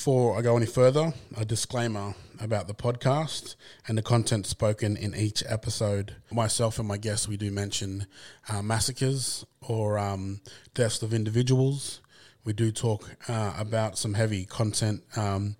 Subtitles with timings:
[0.00, 3.54] before I go any further, a disclaimer about the podcast
[3.86, 6.16] and the content spoken in each episode.
[6.32, 8.06] Myself and my guests, we do mention
[8.48, 10.40] uh, massacres or um,
[10.72, 12.00] deaths of individuals.
[12.44, 15.56] We do talk uh, about some heavy content um,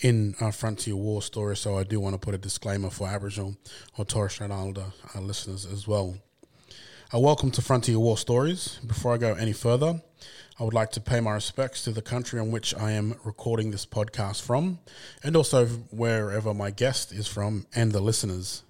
[0.00, 3.58] in our Frontier War story, so I do want to put a disclaimer for Aboriginal
[3.98, 6.16] or Torres Strait Islander uh, listeners as well.
[7.14, 8.78] Uh, welcome to Frontier War Stories.
[8.86, 10.00] Before I go any further,
[10.58, 13.70] I would like to pay my respects to the country on which I am recording
[13.70, 14.78] this podcast from,
[15.22, 18.62] and also wherever my guest is from and the listeners.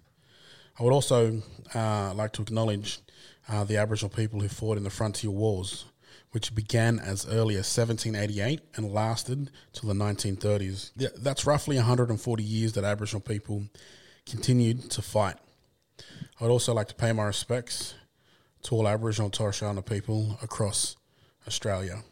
[0.77, 1.41] I would also
[1.73, 2.98] uh, like to acknowledge
[3.48, 5.84] uh, the Aboriginal people who fought in the frontier wars,
[6.32, 10.90] which began as early as 1788 and lasted till the 1930s.
[11.16, 13.66] That's roughly 140 years that Aboriginal people
[14.27, 15.37] continued to fight.
[16.40, 17.95] I would also like to pay my respects
[18.62, 20.97] to all Aboriginal and Torres Strait Islander people across
[21.47, 22.05] Australia.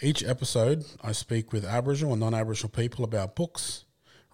[0.00, 3.84] Each episode, I speak with Aboriginal and non Aboriginal people about books,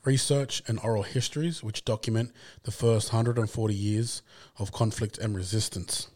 [0.05, 2.33] research, and oral histories which document
[2.65, 4.23] the first 140 years
[4.59, 6.09] of conflict and resistance.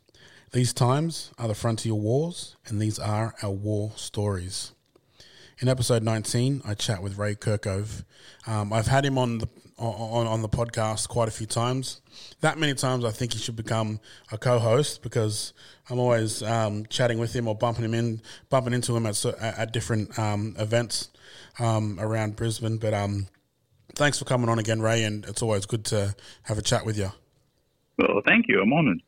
[0.52, 4.72] These times are the frontier wars, and these are our war stories.
[5.60, 8.04] In episode 19, I chat with Ray Kerkhove.
[8.46, 12.00] Um, I've had him on the on, on the podcast quite a few times.
[12.40, 14.00] That many times, I think he should become
[14.32, 15.52] a co-host because
[15.88, 19.72] I'm always um, chatting with him or bumping him in, bumping into him at at
[19.72, 21.10] different um, events
[21.58, 22.78] um, around Brisbane.
[22.78, 23.28] But um,
[23.94, 26.98] thanks for coming on again, Ray, and it's always good to have a chat with
[26.98, 27.12] you.
[27.98, 28.60] Well, thank you.
[28.60, 29.00] I'm honoured.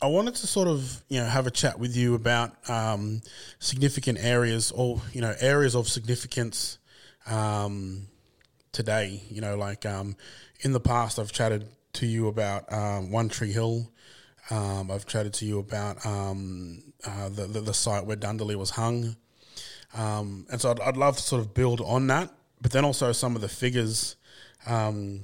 [0.00, 3.20] I wanted to sort of you know have a chat with you about um,
[3.58, 6.78] significant areas or you know areas of significance
[7.26, 8.06] um,
[8.72, 9.22] today.
[9.28, 10.16] You know, like um,
[10.60, 13.90] in the past, I've chatted to you about um, One Tree Hill.
[14.50, 18.70] Um, I've chatted to you about um, uh, the, the, the site where Dundalli was
[18.70, 19.16] hung,
[19.94, 22.30] um, and so I'd, I'd, love to sort of build on that.
[22.60, 24.16] But then also some of the figures,
[24.66, 25.20] um,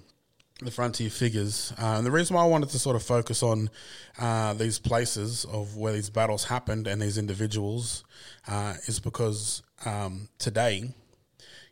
[0.61, 3.71] the frontier figures, uh, and the reason why I wanted to sort of focus on
[4.19, 8.05] uh, these places of where these battles happened and these individuals
[8.47, 10.93] uh, is because um, today,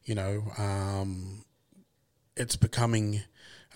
[0.04, 1.44] you know, um,
[2.37, 3.22] it's becoming,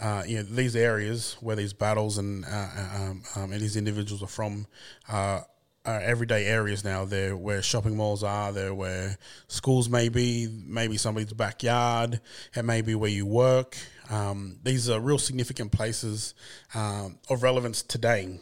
[0.00, 4.22] uh, you know, these areas where these battles and uh, um, um, and these individuals
[4.22, 4.66] are from
[5.08, 5.40] uh,
[5.84, 7.04] are everyday areas now.
[7.04, 8.52] They're where shopping malls are.
[8.52, 9.16] They're where
[9.48, 10.48] schools may be.
[10.66, 12.20] Maybe somebody's backyard.
[12.54, 13.76] It may be where you work.
[14.10, 16.34] Um, these are real significant places
[16.74, 18.40] um, of relevance today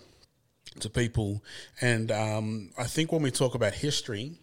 [0.81, 1.43] to people.
[1.81, 4.39] And um, I think when we talk about history,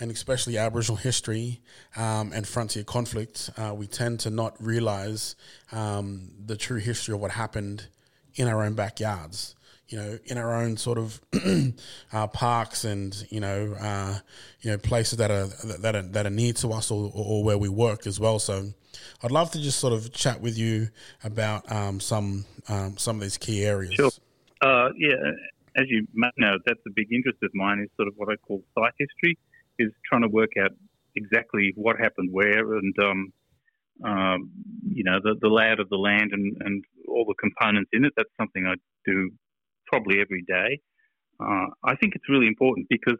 [0.00, 1.60] and especially Aboriginal history
[1.94, 5.36] um, and frontier conflict, uh, we tend to not realize
[5.72, 7.86] um, the true history of what happened
[8.34, 9.54] in our own backyards.
[9.88, 11.20] You know, in our own sort of
[12.12, 14.18] uh, parks and you know, uh,
[14.60, 15.46] you know, places that are
[15.78, 18.38] that are that are near to us or, or, where we work as well.
[18.38, 18.72] So,
[19.20, 20.90] I'd love to just sort of chat with you
[21.24, 23.94] about um, some um, some of these key areas.
[23.94, 24.12] Sure.
[24.62, 25.16] Uh, yeah,
[25.76, 27.80] as you may know, that's a big interest of mine.
[27.80, 29.36] Is sort of what I call site history
[29.80, 30.70] is trying to work out
[31.16, 33.32] exactly what happened where and um,
[34.04, 34.50] um,
[34.86, 38.12] you know the, the layout of the land and, and all the components in it.
[38.16, 38.74] That's something I
[39.04, 39.30] do
[39.86, 40.80] probably every day.
[41.42, 43.18] Uh, I think it's really important because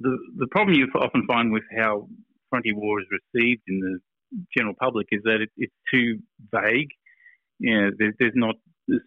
[0.00, 2.08] the the problem you often find with how
[2.50, 3.98] frontier war is received in the
[4.56, 6.18] general public is that it, it's too
[6.52, 6.90] vague.
[7.58, 8.56] You know, there, there's not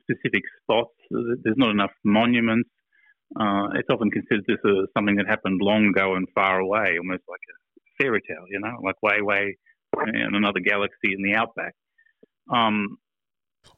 [0.04, 0.94] specific spots.
[1.12, 2.70] There's not enough monuments.
[3.36, 7.24] Uh, it's often considered this as something that happened long ago and far away, almost
[7.28, 7.58] like a
[8.04, 9.58] fairy tale, you know, like way, way
[10.08, 11.74] in another galaxy in the outback.
[12.54, 12.98] Um,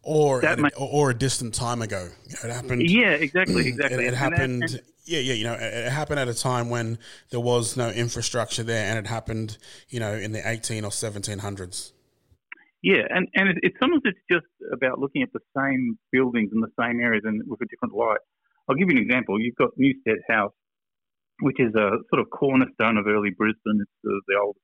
[0.04, 2.10] or a, may, or a distant time ago.
[2.28, 2.90] It happened.
[2.90, 4.06] Yeah, exactly, exactly.
[4.06, 4.42] It, it happened.
[4.42, 5.34] And, and, yeah, yeah.
[5.34, 7.00] You know, it, it, happened at a time when
[7.32, 9.58] there was no infrastructure there, and it happened,
[9.90, 11.94] you know, in the eighteen or seventeen hundreds.
[12.82, 16.62] Yeah, and and it, it, sometimes it's just about looking at the same buildings in
[16.62, 18.20] the same areas and with a different light.
[18.70, 19.42] I'll give you an example.
[19.42, 20.54] You've got Newstead House,
[21.42, 23.82] which is a sort of cornerstone of early Brisbane.
[23.82, 24.64] It's the, the oldest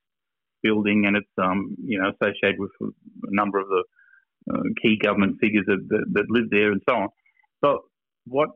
[0.62, 3.84] building, and it's um, you know associated with a number of the
[4.54, 7.10] uh, key government figures that, that, that lived there and so on.
[7.62, 7.78] But
[8.28, 8.50] what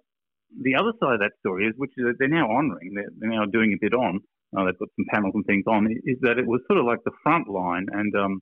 [0.61, 3.45] the other side of that story is, which is they're now honouring, they're, they're, now
[3.45, 4.19] doing a bit on.
[4.55, 5.87] Uh, they've got some panels and things on.
[6.05, 8.39] Is that it was sort of like the front line, and um,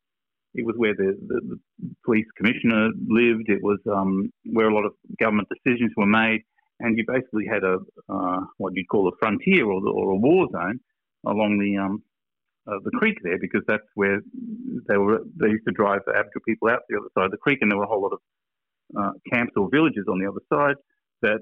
[0.56, 1.60] it was where the, the, the,
[2.04, 3.48] police commissioner lived.
[3.48, 6.42] It was um, where a lot of government decisions were made
[6.80, 7.78] and you basically had a
[8.10, 10.80] uh, what you'd call a frontier or, the, or a war zone
[11.26, 12.04] along the um,
[12.68, 14.20] uh, the creek there because that's where
[14.88, 15.22] they were.
[15.40, 17.72] They used to drive the Aboriginal people out the other side of the creek, and
[17.72, 18.20] there were a whole lot of
[18.98, 20.76] uh, camps or villages on the other side
[21.22, 21.40] that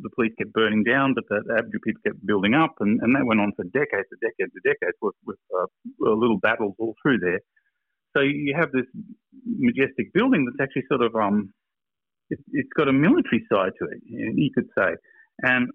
[0.00, 3.26] the police kept burning down, but the Aboriginal people kept building up, and, and that
[3.26, 5.66] went on for decades and decades and decades with, with uh,
[6.00, 7.40] little battles all through there.
[8.16, 8.86] So you have this
[9.44, 11.52] majestic building that's actually sort of um,
[12.30, 14.96] it, has got a military side to it, you could say,
[15.42, 15.68] and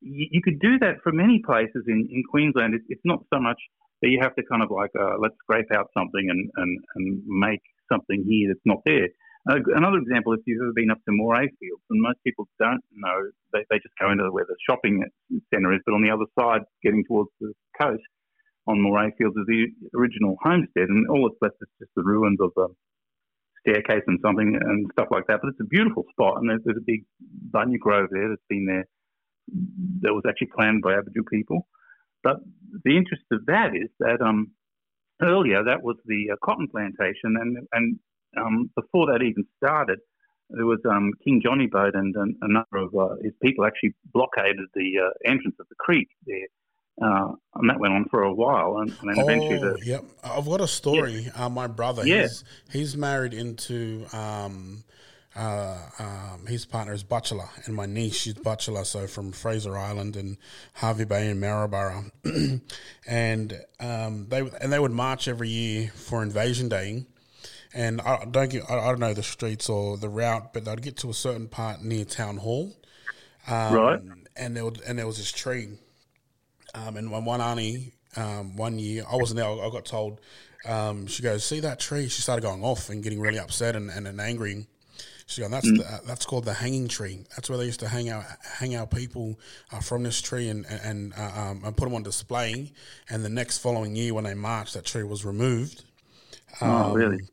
[0.00, 2.74] you, you could do that for many places in in Queensland.
[2.74, 3.60] It, it's not so much
[4.02, 7.22] that you have to kind of like uh, let's scrape out something and, and and
[7.26, 9.08] make something here that's not there.
[9.48, 12.82] Uh, another example, if you've ever been up to Moray Fields, and most people don't
[12.96, 15.04] know, they, they just go into where the shopping
[15.52, 18.02] centre is, but on the other side, getting towards the coast,
[18.66, 22.38] on Moray Fields is the original homestead, and all that's left is just the ruins
[22.40, 22.68] of the
[23.64, 25.40] staircase and something and stuff like that.
[25.42, 27.04] But it's a beautiful spot, and there's, there's a big
[27.50, 28.86] bunya grove there that's been there
[30.02, 31.66] that was actually planned by Aboriginal people.
[32.22, 32.36] But
[32.84, 34.52] the interest of that is that um,
[35.22, 37.98] earlier that was the uh, cotton plantation, and and
[38.36, 39.98] um, before that even started,
[40.50, 43.94] there was um, King Johnny Boat and, and a number of uh, his people actually
[44.12, 46.48] blockaded the uh, entrance of the creek there.
[47.00, 49.80] Uh, and that went on for a while, and, and then oh, eventually the.
[49.84, 51.30] Yep, I've got a story.
[51.34, 51.46] Yeah.
[51.46, 52.22] Uh, my brother, yeah.
[52.22, 54.84] he's, he's married into um,
[55.34, 60.14] uh, um, his partner is Butchulla, and my niece she's Butchulla, so from Fraser Island
[60.14, 60.36] and
[60.74, 62.12] Hervey Bay and Maryborough,
[63.08, 67.06] and um, they and they would march every year for Invasion Day
[67.74, 70.96] and I don't get, I, don't know the streets or the route, but they'd get
[70.98, 72.72] to a certain part near town hall,
[73.48, 74.00] um, right?
[74.36, 75.68] And there would, and there was this tree,
[76.74, 79.48] um, and one auntie, um, one year I wasn't there.
[79.48, 80.20] I got told
[80.66, 83.90] um, she goes, "See that tree?" She started going off and getting really upset and,
[83.90, 84.66] and, and angry.
[85.26, 85.78] She goes, "That's mm.
[85.78, 87.24] the, that's called the hanging tree.
[87.30, 89.38] That's where they used to hang out hang out people
[89.72, 92.72] uh, from this tree and and uh, um, and put them on display.
[93.08, 95.84] And the next following year, when they marched, that tree was removed."
[96.60, 97.16] oh, really?
[97.16, 97.28] Um,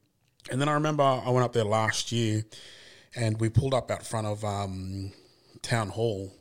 [0.52, 2.44] and then I remember I went up there last year,
[3.16, 5.12] and we pulled up out front of um,
[5.62, 6.34] town hall,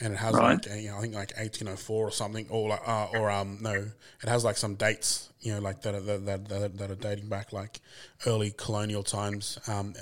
[0.00, 0.66] and it has right.
[0.66, 3.30] like you know, I think like eighteen oh four or something, or like uh, or
[3.30, 6.90] um no, it has like some dates, you know, like that are, that that, that
[6.90, 7.80] are dating back like
[8.26, 9.58] early colonial times.
[9.68, 9.94] Um,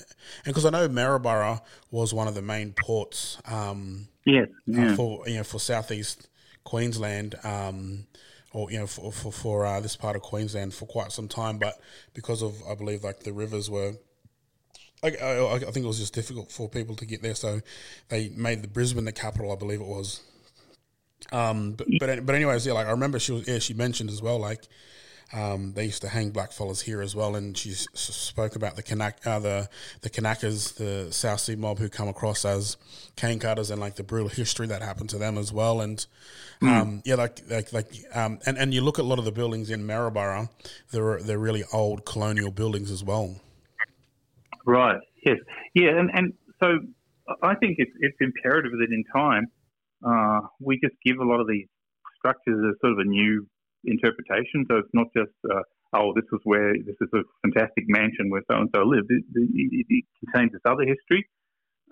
[0.44, 1.60] and because I know Maryborough
[1.90, 3.38] was one of the main ports.
[3.46, 4.92] Um, yes, yeah.
[4.92, 6.28] uh, for you know for southeast
[6.64, 7.34] Queensland.
[7.44, 8.06] Um,
[8.52, 11.58] or you know for for, for uh, this part of Queensland for quite some time,
[11.58, 11.74] but
[12.14, 13.94] because of I believe like the rivers were.
[15.02, 17.60] I, I, I, think it was just difficult for people to get there, so
[18.08, 19.52] they made the Brisbane the capital.
[19.52, 20.20] I believe it was.
[21.32, 24.22] Um, but but but anyways, yeah, like I remember she was yeah she mentioned as
[24.22, 24.64] well like
[25.32, 28.82] um, they used to hang blackfellas here as well, and she s- spoke about the
[28.82, 29.68] Kanak, uh, the
[30.00, 32.78] the Kanakas, the South Sea mob who come across as
[33.14, 35.82] cane cutters, and like the brutal history that happened to them as well.
[35.82, 36.04] And
[36.62, 36.68] mm.
[36.68, 39.32] um, yeah, like like like um, and and you look at a lot of the
[39.32, 40.48] buildings in Maryborough,
[40.92, 43.36] they're they're really old colonial buildings as well.
[44.68, 45.00] Right.
[45.24, 45.38] Yes.
[45.74, 45.98] Yeah.
[45.98, 46.78] And and so
[47.42, 49.46] I think it's it's imperative that in time
[50.04, 51.66] uh, we just give a lot of these
[52.18, 53.46] structures a sort of a new
[53.84, 54.66] interpretation.
[54.68, 55.62] So it's not just, uh,
[55.94, 59.08] oh, this was where this is a fantastic mansion where so and so lived.
[59.08, 61.26] It, it, it, contains this other history.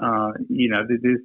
[0.02, 1.20] Uh, you know, there's,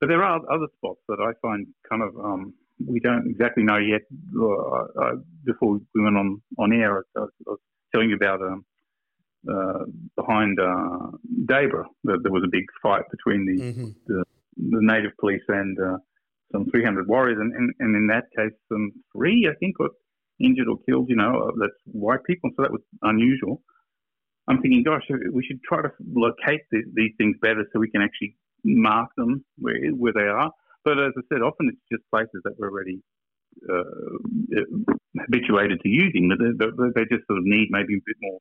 [0.00, 2.54] but there are other spots that I find kind of um,
[2.84, 4.02] we don't exactly know yet.
[4.34, 7.60] Uh, uh before we went on on air, I, I was
[7.92, 8.64] telling you about um,
[9.50, 9.84] uh,
[10.16, 11.10] behind uh,
[11.46, 13.88] Debra, there, there was a big fight between the mm-hmm.
[14.06, 14.24] the,
[14.56, 15.96] the, native police and uh,
[16.52, 19.90] some 300 warriors, and, and, and in that case, some three, I think, got
[20.40, 21.08] injured or killed.
[21.08, 23.62] You know, that's white people, so that was unusual.
[24.48, 28.02] I'm thinking, gosh, we should try to locate the, these things better so we can
[28.02, 30.50] actually mark them where where they are.
[30.84, 33.02] But as I said, often it's just places that we're already
[33.68, 33.82] uh,
[35.20, 36.28] habituated to using.
[36.28, 38.40] That they, they, just sort of need maybe a bit more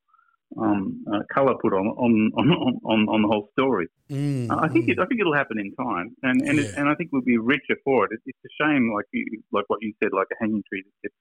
[0.55, 2.47] um, uh, color put on on, on
[2.85, 3.87] on on the whole story.
[4.09, 4.91] Mm, uh, I think mm.
[4.91, 6.65] it, I think it'll happen in time, and and, yeah.
[6.65, 8.11] it, and I think we'll be richer for it.
[8.13, 8.21] it.
[8.25, 11.15] It's a shame, like you, like what you said, like a hanging tree that gets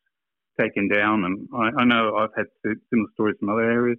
[0.61, 2.47] taken down, and I, I know I've had
[2.91, 3.99] similar stories from other areas.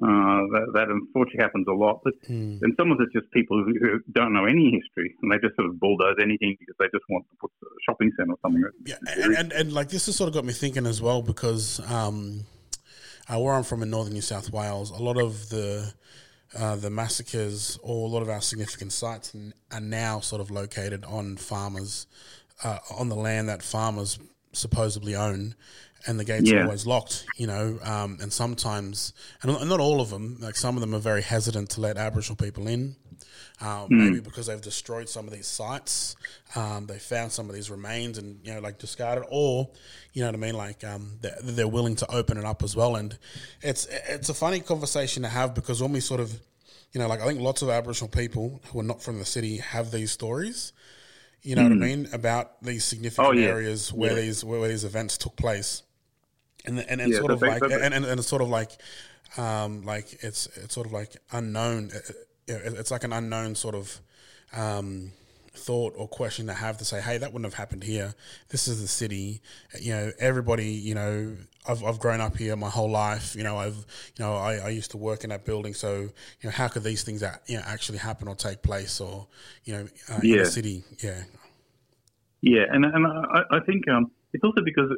[0.00, 2.56] Uh, that, that, unfortunately happens a lot, but mm.
[2.62, 5.56] and some of it's just people who, who, don't know any history, and they just
[5.56, 8.62] sort of bulldoze anything because they just want to put a shopping centre or something.
[8.86, 11.80] Yeah, and, and, and, like this has sort of got me thinking as well because.
[11.90, 12.46] Um,
[13.28, 15.92] uh, where I'm from in northern New South Wales, a lot of the
[16.58, 19.36] uh, the massacres or a lot of our significant sites
[19.70, 22.06] are now sort of located on farmers
[22.64, 24.18] uh, on the land that farmers
[24.52, 25.54] supposedly own,
[26.06, 26.60] and the gates yeah.
[26.60, 27.26] are always locked.
[27.36, 31.00] You know, um, and sometimes, and not all of them, like some of them are
[31.00, 32.96] very hesitant to let Aboriginal people in.
[33.60, 33.90] Um, mm.
[33.90, 36.14] Maybe because they've destroyed some of these sites,
[36.54, 39.68] um, they found some of these remains and you know like discarded, or
[40.12, 42.76] you know what I mean, like um, they're, they're, willing to open it up as
[42.76, 42.96] well.
[42.96, 43.18] And
[43.60, 46.32] it's it's a funny conversation to have because when we sort of,
[46.92, 49.56] you know, like I think lots of Aboriginal people who are not from the city
[49.58, 50.72] have these stories,
[51.42, 51.64] You know mm.
[51.64, 52.02] what I hmm.
[52.02, 53.48] mean about these significant oh, yeah.
[53.48, 54.22] areas where yeah.
[54.22, 55.82] these where, these events took place,
[56.64, 58.70] and and, and yeah, sort of like and, and, and it's sort of like
[59.36, 61.90] um, like it's it's sort of like unknown.
[62.48, 64.00] It's like an unknown sort of
[64.52, 65.12] um,
[65.54, 68.14] thought or question to have to say, hey, that wouldn't have happened here.
[68.48, 69.42] This is the city.
[69.80, 71.36] You know, everybody, you know,
[71.68, 73.34] I've, I've grown up here my whole life.
[73.36, 73.76] You know, I've,
[74.16, 75.74] you know, I, I used to work in that building.
[75.74, 76.10] So, you
[76.44, 79.26] know, how could these things, that, you know, actually happen or take place or,
[79.64, 80.32] you know, uh, yeah.
[80.32, 80.84] in the city?
[81.02, 81.24] Yeah.
[82.40, 82.64] Yeah.
[82.70, 84.90] And, and I, I think um, it's also because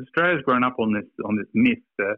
[0.00, 2.16] Australia's grown up on this, on this myth that,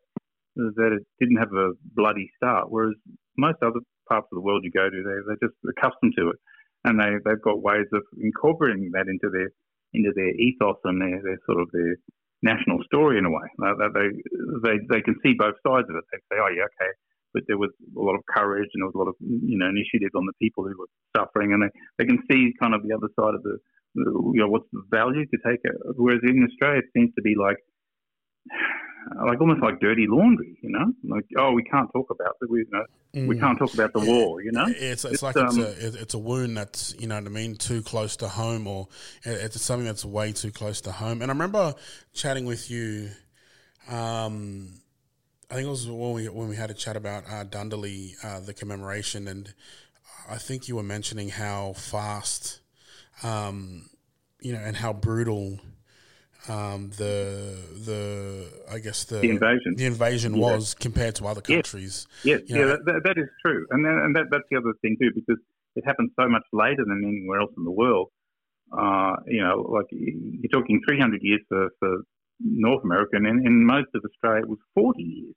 [0.57, 2.95] that it didn't have a bloody start, whereas
[3.37, 6.41] most other parts of the world you go to, they, they're just accustomed to it
[6.85, 9.50] and they they've got ways of incorporating that into their
[9.95, 11.97] into their ethos and their, their sort of their
[12.43, 13.47] national story in a way.
[13.59, 14.09] They
[14.62, 16.05] they they can see both sides of it.
[16.12, 16.93] They say, oh yeah, okay,
[17.35, 19.69] but there was a lot of courage and there was a lot of you know
[19.69, 22.95] initiative on the people who were suffering, and they they can see kind of the
[22.95, 23.59] other side of the
[23.97, 25.75] you know what's the value to take it.
[25.97, 27.59] Whereas in Australia, it seems to be like
[29.25, 30.93] like almost like dirty laundry, you know.
[31.05, 33.28] Like, oh, we can't talk about the we, you know, mm.
[33.28, 34.67] we can't talk about the war, you know.
[34.69, 37.28] It's, it's, it's like um, it's a it's a wound that's you know what I
[37.28, 38.88] mean, too close to home, or
[39.23, 41.23] it's something that's way too close to home.
[41.23, 41.75] And I remember
[42.12, 43.11] chatting with you.
[43.88, 44.81] Um,
[45.50, 48.40] I think it was when we when we had a chat about uh, Dundalli, uh,
[48.40, 49.52] the commemoration, and
[50.28, 52.61] I think you were mentioning how fast,
[53.23, 53.88] um,
[54.40, 55.59] you know, and how brutal
[56.49, 60.40] um, the the I guess the, the invasion the invasion yeah.
[60.40, 62.07] was compared to other countries.
[62.25, 62.59] Yes, yes.
[62.59, 65.40] yeah, that, that is true, and then, and that, that's the other thing too because
[65.76, 68.09] it happened so much later than anywhere else in the world.
[68.73, 71.99] Uh, you know, like you're talking 300 years for, for
[72.40, 75.35] North America, and in, in most of Australia it was 40 years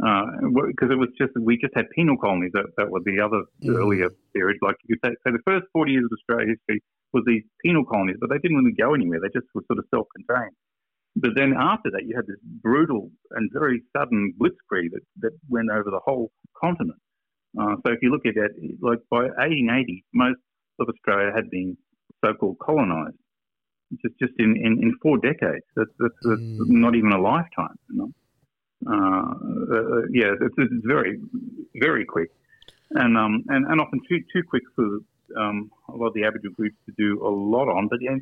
[0.00, 3.42] because uh, it was just we just had penal colonies that, that were the other
[3.62, 3.76] mm.
[3.76, 4.56] earlier period.
[4.62, 7.84] Like you could say, so the first 40 years of Australia history was these penal
[7.84, 9.20] colonies, but they didn't really go anywhere.
[9.20, 10.54] They just were sort of self-contained.
[11.16, 15.70] But then after that, you had this brutal and very sudden blitzkrieg that, that went
[15.70, 17.00] over the whole continent.
[17.60, 18.50] Uh, so if you look at that,
[18.80, 20.38] like by 1880, most
[20.78, 21.76] of Australia had been
[22.24, 23.16] so-called colonised.
[24.02, 25.66] Just just in, in, in four decades.
[25.74, 26.68] That's, that's, that's mm.
[26.68, 27.74] not even a lifetime.
[27.90, 28.12] You know?
[28.86, 31.18] uh, uh, yeah, it's, it's, very
[31.74, 32.30] very quick,
[32.90, 35.00] and um and, and often too too quick for
[35.36, 37.88] um, a lot of the Aboriginal groups to do a lot on.
[37.88, 38.16] But yeah,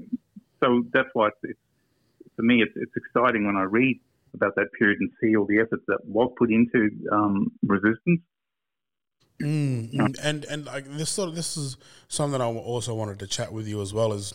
[0.63, 4.01] so that's why it's, it's, for me it's, it's exciting when I read
[4.35, 8.21] about that period and see all the efforts that was put into um, resistance.
[9.41, 11.77] Mm, mm, and and like this sort of this is
[12.09, 14.35] something I also wanted to chat with you as well as,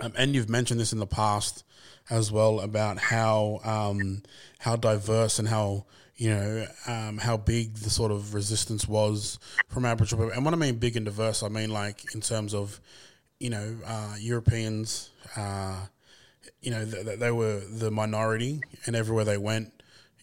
[0.00, 1.64] um, and you've mentioned this in the past
[2.08, 4.22] as well about how um,
[4.60, 5.86] how diverse and how
[6.18, 10.36] you know, um, how big the sort of resistance was from Aboriginal people.
[10.36, 12.80] And when I mean big and diverse, I mean like in terms of,
[13.38, 15.76] you know, uh, Europeans, uh,
[16.60, 19.72] you know, th- they were the minority, and everywhere they went,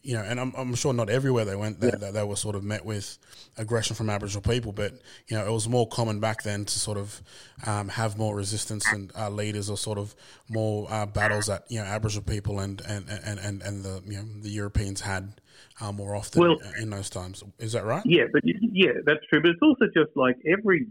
[0.03, 2.11] you know, and I'm, I'm sure not everywhere they went that, yeah.
[2.11, 3.17] they were sort of met with
[3.57, 4.91] aggression from Aboriginal people, but
[5.29, 7.21] you know, it was more common back then to sort of
[7.65, 10.13] um, have more resistance and uh, leaders or sort of
[10.49, 14.17] more uh, battles that you know Aboriginal people and and, and, and, and the you
[14.17, 15.39] know the Europeans had
[15.81, 17.43] uh, more often well, in those times.
[17.59, 18.03] Is that right?
[18.05, 19.41] Yeah, but yeah, that's true.
[19.41, 20.87] But it's also just like every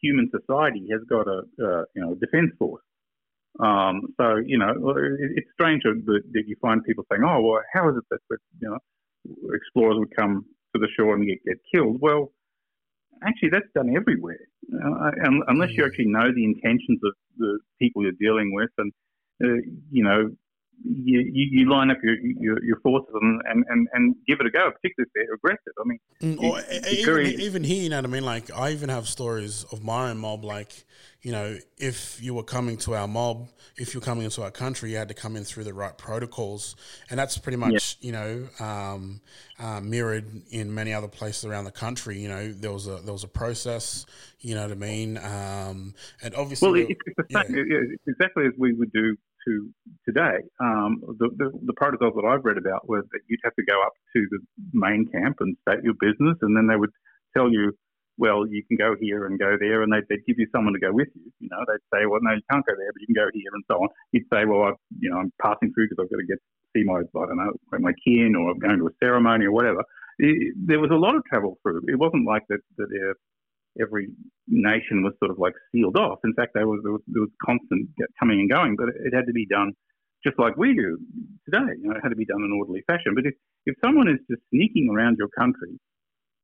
[0.00, 2.82] human society has got a uh, you know defense force.
[3.60, 4.72] Um, so you know
[5.36, 8.68] it's strange that, that you find people saying, "Oh, well, how is it that you
[8.68, 8.78] know
[9.54, 10.44] explorers would come
[10.74, 12.32] to the shore and get, get killed?" Well,
[13.26, 14.40] actually, that's done everywhere.
[14.72, 15.10] Uh,
[15.48, 15.86] unless you mm.
[15.86, 18.92] actually know the intentions of the people you're dealing with, and
[19.42, 20.30] uh, you know
[20.84, 24.70] you, you, line up your, your, your forces and, and, and, give it a go,
[24.70, 25.72] particularly if they're aggressive.
[25.78, 27.34] I mean, mm, or even, very...
[27.36, 28.24] even here, you know what I mean?
[28.24, 30.84] Like, I even have stories of my own mob, like,
[31.22, 34.90] you know, if you were coming to our mob, if you're coming into our country,
[34.90, 36.76] you had to come in through the right protocols.
[37.08, 38.06] And that's pretty much, yeah.
[38.06, 39.20] you know, um,
[39.58, 42.18] uh, mirrored in many other places around the country.
[42.18, 44.04] You know, there was a, there was a process,
[44.40, 45.16] you know what I mean?
[45.16, 47.42] Um, and obviously, well, it's, it's, yeah.
[47.48, 49.70] it's exactly as we would do to
[50.04, 53.64] today, um, the, the, the, protocols that I've read about were that you'd have to
[53.64, 54.38] go up to the
[54.72, 56.92] main camp and state your business, and then they would
[57.36, 57.72] tell you,
[58.16, 60.78] well, you can go here and go there, and they'd, they'd give you someone to
[60.78, 61.30] go with you.
[61.40, 63.50] You know, they'd say, well, no, you can't go there, but you can go here,
[63.52, 63.88] and so on.
[64.12, 66.38] You'd say, well, I, you know, I'm passing through because I've got to get
[66.76, 69.82] see my, I don't know, my kin, or I'm going to a ceremony or whatever.
[70.18, 71.82] It, there was a lot of travel through.
[71.88, 72.60] It wasn't like that.
[72.78, 73.14] that
[73.80, 74.08] every
[74.48, 76.18] nation was sort of like sealed off.
[76.24, 77.88] In fact, there was, there was, there was constant
[78.18, 79.72] coming and going, but it had to be done
[80.24, 80.98] just like we do
[81.44, 81.72] today.
[81.80, 83.14] You know, it had to be done in orderly fashion.
[83.14, 83.34] But if,
[83.66, 85.78] if someone is just sneaking around your country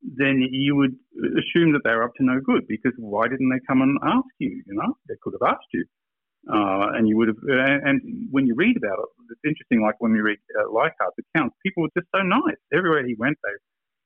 [0.03, 0.97] then you would
[1.37, 4.63] assume that they're up to no good because why didn't they come and ask you?
[4.67, 5.85] You know, they could have asked you.
[6.49, 7.37] Uh, and you would have,
[7.85, 9.83] and when you read about it, it's interesting.
[9.83, 12.57] Like when we read uh, Leichhardt's accounts, people were just so nice.
[12.73, 13.53] Everywhere he went, they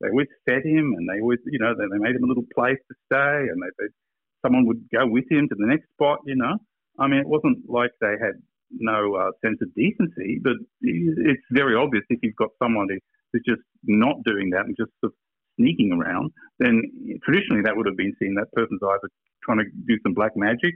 [0.05, 2.45] they always fed him, and they always, you know, they, they made him a little
[2.55, 3.89] place to stay, and they, they
[4.45, 6.21] someone would go with him to the next spot.
[6.27, 6.61] You know,
[7.01, 8.37] I mean, it wasn't like they had
[8.71, 13.63] no uh, sense of decency, but it's very obvious if you've got someone who's just
[13.85, 15.17] not doing that and just sort of
[15.57, 16.83] sneaking around, then
[17.25, 19.09] traditionally that would have been seen that person's either
[19.43, 20.75] trying to do some black magic,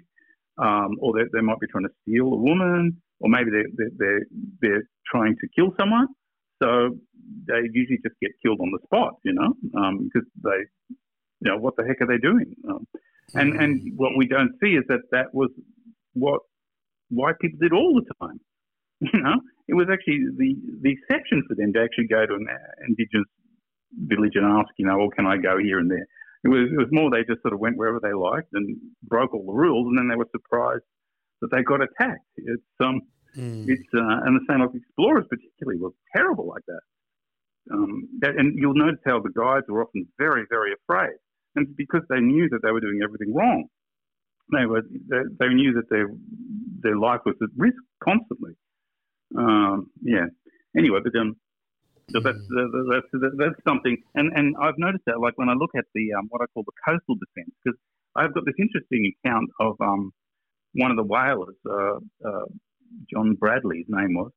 [0.58, 3.90] um, or they, they, might be trying to steal a woman, or maybe they're, they're,
[3.98, 4.26] they're,
[4.60, 6.06] they're trying to kill someone.
[6.62, 6.98] So
[7.46, 10.60] they usually just get killed on the spot, you know, um, because they,
[11.40, 12.54] you know, what the heck are they doing?
[12.68, 12.86] Um,
[13.34, 15.50] and and what we don't see is that that was
[16.14, 16.40] what
[17.10, 18.40] white people did all the time.
[19.14, 22.48] You know, it was actually the the exception for them to actually go to an
[22.88, 23.30] indigenous
[23.94, 26.06] village and ask, you know, well, can I go here and there?
[26.44, 29.34] It was it was more they just sort of went wherever they liked and broke
[29.34, 30.82] all the rules, and then they were surprised
[31.40, 32.26] that they got attacked.
[32.36, 33.02] It's um,
[33.36, 33.68] mm.
[33.68, 36.80] it's uh, and the same like explorers particularly were terrible like that.
[37.72, 41.16] Um, that, and you'll notice how the guides were often very very afraid,
[41.56, 43.68] and because they knew that they were doing everything wrong
[44.52, 46.08] they were they, they knew that their
[46.80, 48.52] their life was at risk constantly.
[49.36, 50.26] Um, yeah.
[50.76, 51.36] Anyway, but um,
[52.10, 52.90] so that's mm.
[52.90, 56.26] that's that's something, and and I've noticed that like when I look at the um,
[56.30, 57.78] what I call the coastal defence, because
[58.16, 60.12] I've got this interesting account of um,
[60.74, 62.46] one of the whalers, uh, uh,
[63.12, 64.30] John Bradley, his name was,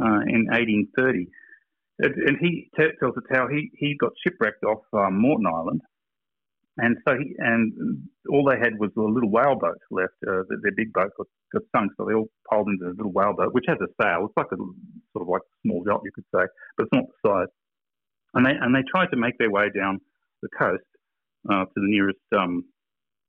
[0.00, 1.28] uh, in 1830,
[1.98, 5.80] and, he tells us how he he got shipwrecked off um, Moreton Island,
[6.76, 10.14] and so, he, and all they had was a little whale boat left.
[10.26, 13.34] Uh, their big boat got, got sunk, so they all piled into a little whale
[13.36, 14.26] boat, which has a sail.
[14.26, 16.44] It's like a sort of like a small yacht, you could say,
[16.76, 17.52] but it's not the size.
[18.34, 20.00] And they and they tried to make their way down
[20.42, 20.82] the coast
[21.48, 22.64] uh, to the nearest um,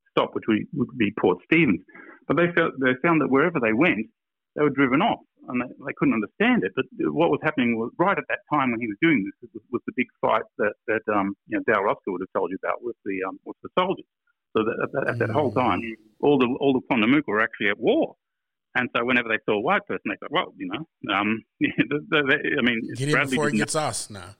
[0.10, 1.81] stop, which would, would be Port Stephens.
[2.27, 4.10] But they felt they found that wherever they went,
[4.55, 6.72] they were driven off and they, they, couldn't understand it.
[6.75, 9.62] But what was happening was right at that time when he was doing this was,
[9.72, 12.58] was the big fight that that um, you know Dale Ruska would have told you
[12.64, 14.05] about with the um, with the soldiers.
[14.55, 15.81] So that, at, at, that whole time,
[16.22, 18.16] all the all the Quandamooka were actually at war.
[18.75, 22.62] And so whenever they saw a white person, they thought, well, you know, um, I
[22.62, 24.36] mean, get him before he gets us now.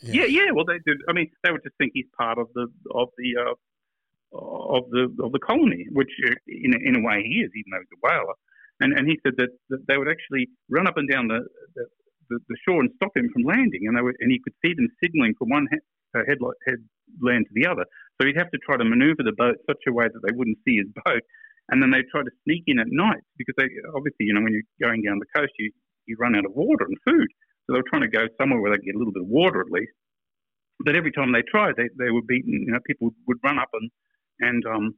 [0.00, 0.24] Yeah.
[0.24, 0.24] yeah.
[0.24, 0.98] yeah, Well, they did.
[1.08, 5.14] I mean, they would just think he's part of the of the uh, of the
[5.22, 8.00] of the colony, which uh, in in a way he is, even though he's a
[8.02, 8.34] whaler.
[8.80, 11.40] And, and he said that, that they would actually run up and down the,
[11.74, 14.74] the, the, shore and stop him from landing, and they were, and he could see
[14.74, 15.78] them signaling from one he,
[16.18, 17.84] uh, headland to the other.
[18.20, 20.58] So he'd have to try to maneuver the boat such a way that they wouldn't
[20.66, 21.22] see his boat,
[21.70, 24.52] and then they'd try to sneak in at night because they obviously, you know, when
[24.52, 25.72] you're going down the coast, you
[26.06, 27.28] you run out of water and food.
[27.66, 29.28] So they were trying to go somewhere where they could get a little bit of
[29.28, 29.92] water at least.
[30.78, 32.64] But every time they tried, they, they were beaten.
[32.66, 33.90] You know, people would run up and
[34.40, 34.94] and um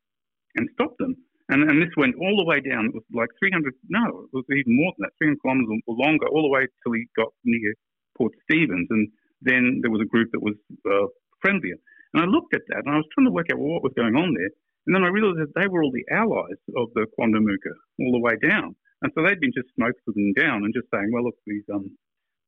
[0.56, 1.16] and stop them.
[1.48, 2.92] And, and this went all the way down.
[2.92, 6.28] It was like 300, no, it was even more than that, 300 kilometres or longer,
[6.28, 7.72] all the way till he got near
[8.16, 8.88] Port Stephens.
[8.90, 9.08] And
[9.40, 11.08] then there was a group that was uh,
[11.40, 11.80] friendlier.
[12.12, 13.96] And I looked at that and I was trying to work out well, what was
[13.96, 14.52] going on there.
[14.86, 18.24] And then I realised that they were all the allies of the Quandamooka all the
[18.24, 18.76] way down.
[19.02, 21.92] And so they'd been just smoking down and just saying, well, look, these, um,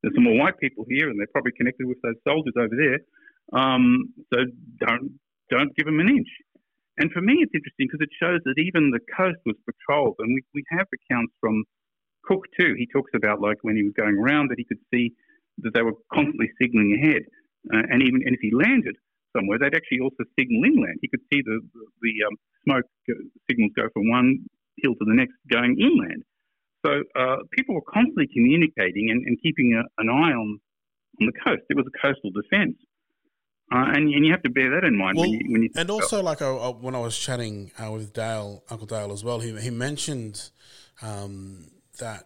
[0.03, 3.01] there's some more white people here and they're probably connected with those soldiers over there.
[3.53, 4.45] Um, so
[4.81, 6.29] don't, don't give them an inch.
[7.01, 10.17] And for me, it's interesting because it shows that even the coast was patrolled.
[10.21, 11.65] And we, we have accounts from
[12.25, 12.77] Cook too.
[12.77, 15.17] He talks about like when he was going around that he could see
[15.65, 17.25] that they were constantly signaling ahead.
[17.73, 18.97] Uh, and even and if he landed
[19.35, 21.01] somewhere, they'd actually also signal inland.
[21.01, 21.61] He could see the,
[22.05, 22.37] the, um,
[22.69, 22.85] smoke
[23.49, 24.45] signals go from one
[24.85, 26.23] hill to the next going inland.
[26.85, 30.61] So uh, people were constantly communicating and, and keeping a, an eye on,
[31.21, 31.65] on the coast.
[31.69, 32.77] It was a coastal defence.
[33.73, 35.71] Uh, and, and you have to bear that in mind well, when you, when you
[35.77, 39.39] and also like uh, when I was chatting uh, with Dale, Uncle Dale as well,
[39.39, 40.51] he he mentioned
[41.03, 42.25] um, that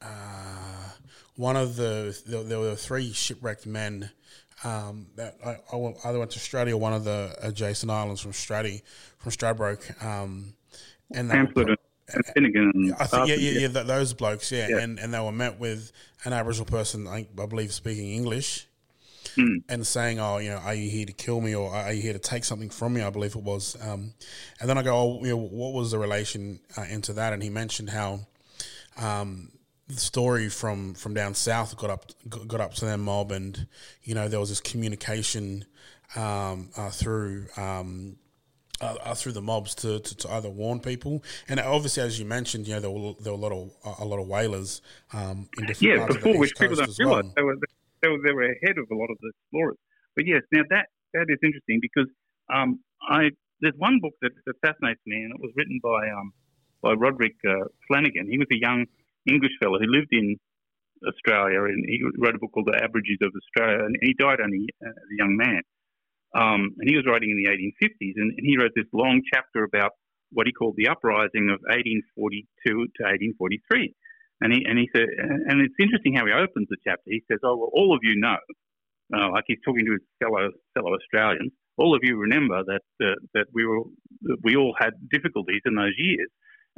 [0.00, 0.90] uh,
[1.34, 4.10] one of the there, there, were three shipwrecked men
[4.64, 8.32] um, that I, I, either went to Australia, or one of the adjacent islands from
[8.32, 8.80] Strati,
[9.18, 10.54] from Stradbroke, um,
[11.12, 11.76] and Pamphlett
[12.08, 12.94] and Finnegan.
[12.98, 15.92] I think, yeah, yeah, yeah, those blokes, yeah, yeah, and and they were met with
[16.24, 18.66] an Aboriginal person, I, I believe, speaking English
[19.36, 19.62] mm.
[19.68, 22.12] and saying, "Oh, you know, are you here to kill me or are you here
[22.12, 23.76] to take something from me?" I believe it was.
[23.80, 24.14] Um,
[24.60, 27.42] and then I go, "Oh, you know, what was the relation uh, into that?" And
[27.42, 28.20] he mentioned how
[28.96, 29.52] um,
[29.88, 33.66] the story from from down south got up got up to their mob, and
[34.02, 35.64] you know there was this communication
[36.14, 37.46] um, uh, through.
[37.56, 38.16] Um,
[38.78, 42.26] uh, uh, through the mobs to, to, to, either warn people, and obviously, as you
[42.26, 43.70] mentioned, you know there were there were a lot of
[44.00, 44.82] a lot of whalers
[45.14, 47.32] um, in different yeah, before which people don't realize well.
[47.34, 47.56] they were
[48.02, 49.78] they were, they were ahead of a lot of the explorers.
[50.14, 52.08] But yes, now that that is interesting because
[52.52, 53.30] um, I
[53.60, 56.32] there's one book that, that fascinates me, and it was written by um,
[56.82, 58.28] by Roderick uh, Flanagan.
[58.30, 58.84] He was a young
[59.28, 60.36] English fellow who lived in
[61.04, 64.68] Australia, and he wrote a book called The Aborigines of Australia, and he died only
[64.84, 65.62] uh, as a young man.
[66.34, 69.64] Um, and he was writing in the 1850s, and, and, he wrote this long chapter
[69.64, 69.92] about
[70.32, 73.00] what he called the uprising of 1842 to
[73.40, 73.94] 1843.
[74.40, 75.06] And he and he said,
[75.48, 77.06] and it's interesting how he opens the chapter.
[77.06, 78.36] He says, "Oh, well, all of you know,
[79.16, 81.52] uh, like he's talking to his fellow fellow Australians.
[81.78, 83.82] All of you remember that uh, that we were
[84.22, 86.28] that we all had difficulties in those years,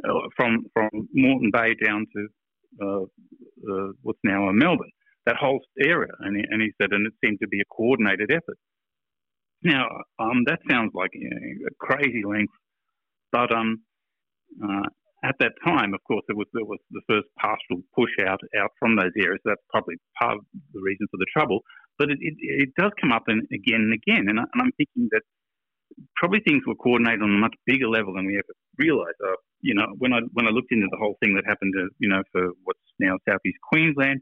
[0.04, 2.28] uh, from from Moreton Bay down to
[2.82, 4.90] uh, uh, what's now Melbourne,
[5.26, 6.12] that whole area.
[6.20, 8.58] And he, and he said, and it seemed to be a coordinated effort.
[9.62, 12.52] Now, um, that sounds like you know, a crazy length,
[13.32, 13.82] but um,
[14.62, 14.88] uh,
[15.24, 18.70] at that time, of course, there was there was the first pastoral push out out
[18.78, 19.40] from those areas.
[19.44, 21.60] That's probably part of the reason for the trouble.
[21.98, 25.08] But it, it, it does come up and again and again, and, I, I'm thinking
[25.10, 25.22] that
[26.16, 29.18] probably things were coordinated on a much bigger level than we ever realised.
[29.18, 31.88] Uh, you know, when I when I looked into the whole thing that happened, to,
[31.98, 34.20] you know, for what's now southeast Queensland,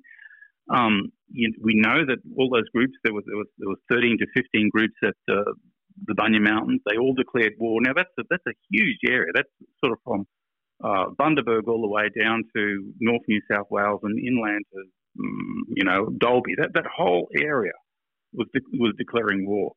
[0.72, 4.16] um, you, we know that all those groups there was there was there was 13
[4.18, 5.52] to 15 groups at uh,
[6.06, 6.80] the Bunya Mountains.
[6.88, 7.80] They all declared war.
[7.82, 9.32] Now that's a, that's a huge area.
[9.34, 9.52] That's
[9.84, 10.26] sort of from
[10.82, 14.80] uh, Bundaberg all the way down to North New South Wales and inland to
[15.20, 16.54] um, you know Dalby.
[16.58, 17.72] That that whole area
[18.32, 19.72] was de- was declaring war.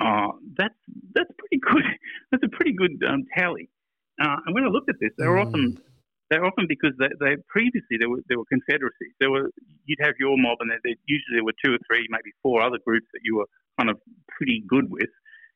[0.00, 0.74] Uh, that's
[1.14, 1.84] that's pretty good.
[2.30, 3.70] That's a pretty good um, tally.
[4.22, 5.46] Uh, and when I looked at this, they were mm.
[5.46, 5.78] often
[6.30, 9.14] they're often because they, they previously there were there were confederacies.
[9.18, 9.50] There were
[9.86, 12.78] you'd have your mob, and there, usually there were two or three, maybe four other
[12.84, 13.46] groups that you were
[13.78, 13.98] kind of
[14.36, 15.10] pretty good with.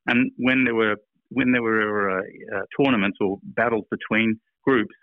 [0.07, 0.96] And when there were
[1.31, 4.94] when there were uh, uh, tournaments or battles between groups,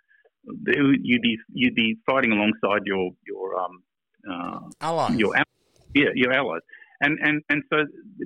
[0.45, 3.83] you'd be you'd be fighting alongside your your um,
[4.29, 5.15] uh, allies.
[5.17, 5.33] Your
[5.93, 6.61] yeah, your allies
[7.01, 7.85] and and and so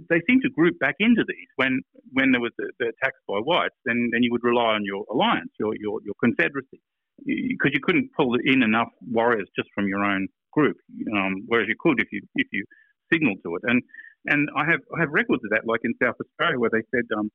[0.10, 3.38] they seem to group back into these when when there was the, the attacks by
[3.38, 6.82] whites, then then you would rely on your alliance, your your, your confederacy,
[7.26, 10.78] because you couldn't pull in enough warriors just from your own group,
[11.16, 12.66] um, whereas you could if you if you
[13.12, 13.62] signal to it.
[13.64, 13.82] And
[14.26, 17.06] and I have I have records of that, like in South Australia, where they said
[17.18, 17.30] um,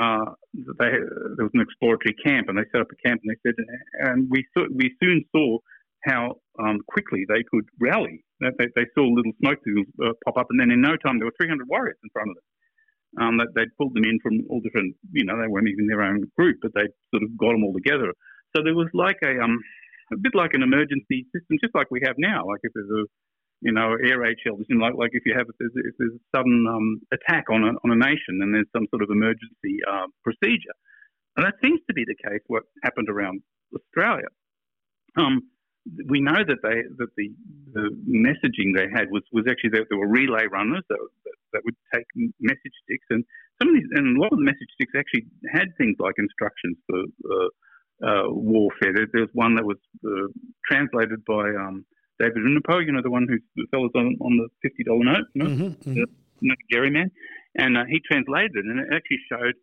[0.00, 0.90] uh, they,
[1.36, 3.54] there was an exploratory camp, and they set up a camp, and they said,
[4.08, 5.58] and we we soon saw
[6.04, 8.24] how um, quickly they could rally.
[8.40, 11.28] They, they saw little smoke signals uh, pop up, and then in no time there
[11.28, 12.48] were 300 warriors in front of them.
[13.18, 16.00] Um, that they'd pulled them in from all different, you know, they weren't even their
[16.00, 18.14] own group, but they sort of got them all together.
[18.54, 19.58] So there was like a um,
[20.12, 22.46] a bit like an emergency system, just like we have now.
[22.46, 23.04] Like if there's a,
[23.60, 25.94] you know, air raid shelters, you know, like like if you have if there's, if
[25.98, 29.10] there's a sudden um, attack on a on a nation, and there's some sort of
[29.10, 30.76] emergency uh, procedure,
[31.36, 32.40] and that seems to be the case.
[32.46, 33.42] What happened around
[33.74, 34.28] Australia.
[35.16, 35.42] Um,
[36.08, 37.32] we know that they that the,
[37.72, 41.62] the messaging they had was, was actually that there were relay runners that, that, that,
[41.64, 42.04] would take
[42.38, 43.24] message sticks, and
[43.60, 46.76] some of these and a lot of the message sticks actually had things like instructions
[46.86, 47.48] for uh,
[48.06, 48.92] uh, warfare.
[48.94, 50.28] There, there's one that was uh,
[50.70, 51.84] translated by um,
[52.20, 55.26] David Unaipon, you know, the one who's the fellows on, on the fifty dollar note,
[55.34, 56.04] you know, mm-hmm, mm-hmm.
[56.40, 57.10] the man,
[57.56, 59.54] and uh, he translated it, and it actually showed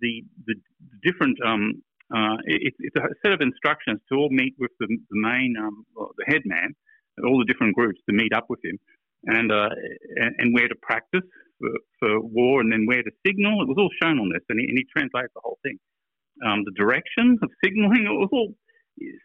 [0.00, 0.54] the the
[1.02, 1.82] different um,
[2.14, 5.84] uh, it, it's a set of instructions to all meet with the, the main, um,
[5.96, 6.74] the head man,
[7.24, 8.78] all the different groups to meet up with him,
[9.24, 9.70] and uh,
[10.16, 11.24] and, and, where to practice
[11.58, 13.62] for, for, war, and then where to signal.
[13.62, 15.78] It was all shown on this, and he, and he translated the whole thing.
[16.44, 18.54] Um, the directions of signaling, it was all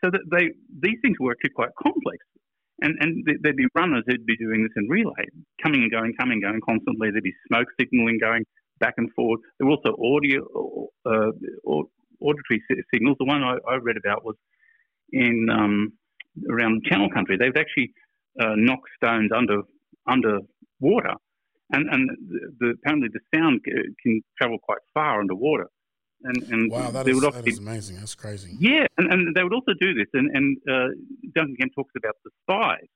[0.04, 0.50] so that they
[0.82, 2.18] these things were actually quite complex.
[2.82, 5.26] And, and there'd be runners who'd be doing this in relay,
[5.62, 7.12] coming and going, coming and going constantly.
[7.12, 8.46] There'd be smoke signaling going
[8.80, 9.42] back and forth.
[9.58, 11.32] There were also audio, uh,
[12.22, 12.64] auditory
[12.94, 13.18] signals.
[13.20, 14.36] The one I, I read about was
[15.12, 15.94] in um,
[16.50, 17.38] around Channel Country.
[17.38, 17.92] They would actually
[18.40, 19.62] uh, knocked stones under
[20.08, 20.40] under
[20.80, 21.14] water,
[21.72, 25.68] and and the, the, apparently the sound can travel quite far underwater.
[26.24, 27.98] And, and wow, that, is, that is amazing.
[27.98, 28.56] That's crazy.
[28.60, 30.08] Yeah, and, and they would also do this.
[30.14, 30.90] And, and uh,
[31.34, 32.90] Duncan Kemp talks about the spies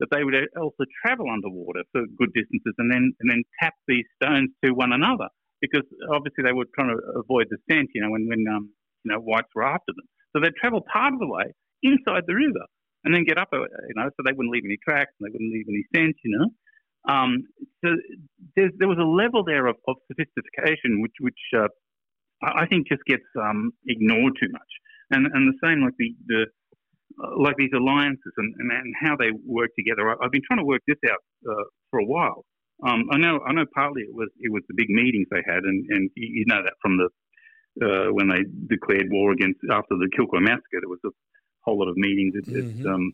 [0.00, 4.04] that they would also travel underwater for good distances and then and then tap these
[4.20, 5.26] stones to one another
[5.60, 8.70] because obviously they were trying to avoid the scent, you know, when, when um,
[9.04, 10.06] you know, whites were after them.
[10.32, 11.50] So they'd travel part of the way
[11.82, 12.64] inside the river
[13.04, 15.32] and then get up, uh, you know, so they wouldn't leave any tracks and they
[15.32, 16.48] wouldn't leave any scent, you know.
[17.08, 17.42] Um,
[17.84, 17.94] so
[18.56, 21.68] there was a level there of, of sophistication which, which uh,
[22.42, 24.72] I think just gets um, ignored too much.
[25.10, 26.46] And, and the same like the, the
[27.18, 30.10] uh, like these alliances and, and, and, how they work together.
[30.10, 31.18] I, have been trying to work this out
[31.50, 32.44] uh, for a while.
[32.86, 33.64] Um, I know, I know.
[33.74, 36.74] Partly it was it was the big meetings they had, and, and you know that
[36.80, 37.08] from the
[37.82, 41.10] uh, when they declared war against after the Kilcoy massacre, there was a
[41.64, 42.86] whole lot of meetings at, mm-hmm.
[42.86, 43.12] at um,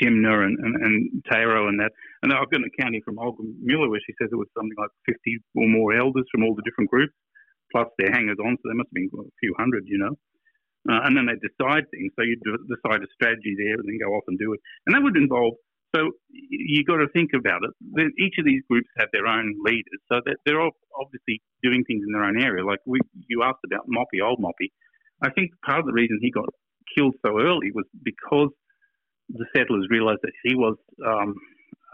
[0.00, 1.92] Jimna and, and, and Taro and that.
[2.22, 4.76] And I've got an account here from Olga Miller where she says it was something
[4.78, 7.12] like 50 or more elders from all the different groups,
[7.74, 8.54] plus their hangers on.
[8.62, 10.14] So there must have been a few hundred, you know.
[10.86, 12.12] Uh, and then they decide things.
[12.14, 14.60] So you decide a strategy there and then go off and do it.
[14.86, 15.54] And that would involve,
[15.96, 18.12] so you've got to think about it.
[18.20, 19.98] Each of these groups have their own leaders.
[20.12, 22.64] So they're all obviously doing things in their own area.
[22.64, 24.70] Like we, you asked about Moppy, old Moppy.
[25.22, 26.46] I think part of the reason he got
[26.94, 28.50] killed so early was because
[29.30, 31.34] the settlers realised that he was um,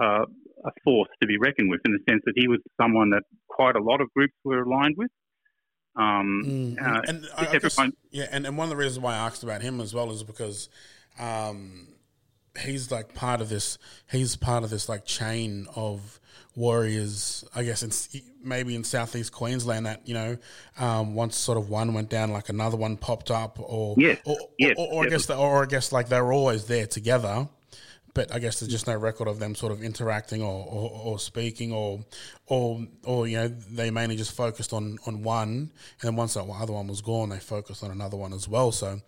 [0.02, 0.24] uh,
[0.64, 3.76] a force to be reckoned with in the sense that he was someone that quite
[3.76, 5.10] a lot of groups were aligned with.
[5.96, 6.82] Um, mm.
[6.82, 7.78] uh, and I, I guess,
[8.10, 10.22] yeah, and, and one of the reasons why I asked about him as well is
[10.22, 10.68] because
[11.18, 11.88] um,
[12.58, 13.78] he's like part of this.
[14.10, 16.20] He's part of this like chain of
[16.54, 17.44] warriors.
[17.54, 20.38] I guess it's maybe in southeast Queensland that you know
[20.78, 24.36] um, once sort of one went down, like another one popped up, or yeah, or,
[24.58, 27.48] yes, or, or, I guess the, or I guess like they were always there together.
[28.12, 31.18] But I guess there's just no record of them sort of interacting or, or, or
[31.18, 32.04] speaking or
[32.46, 35.70] or or you know they mainly just focused on, on one and
[36.02, 38.98] then once that other one was gone they focused on another one as well so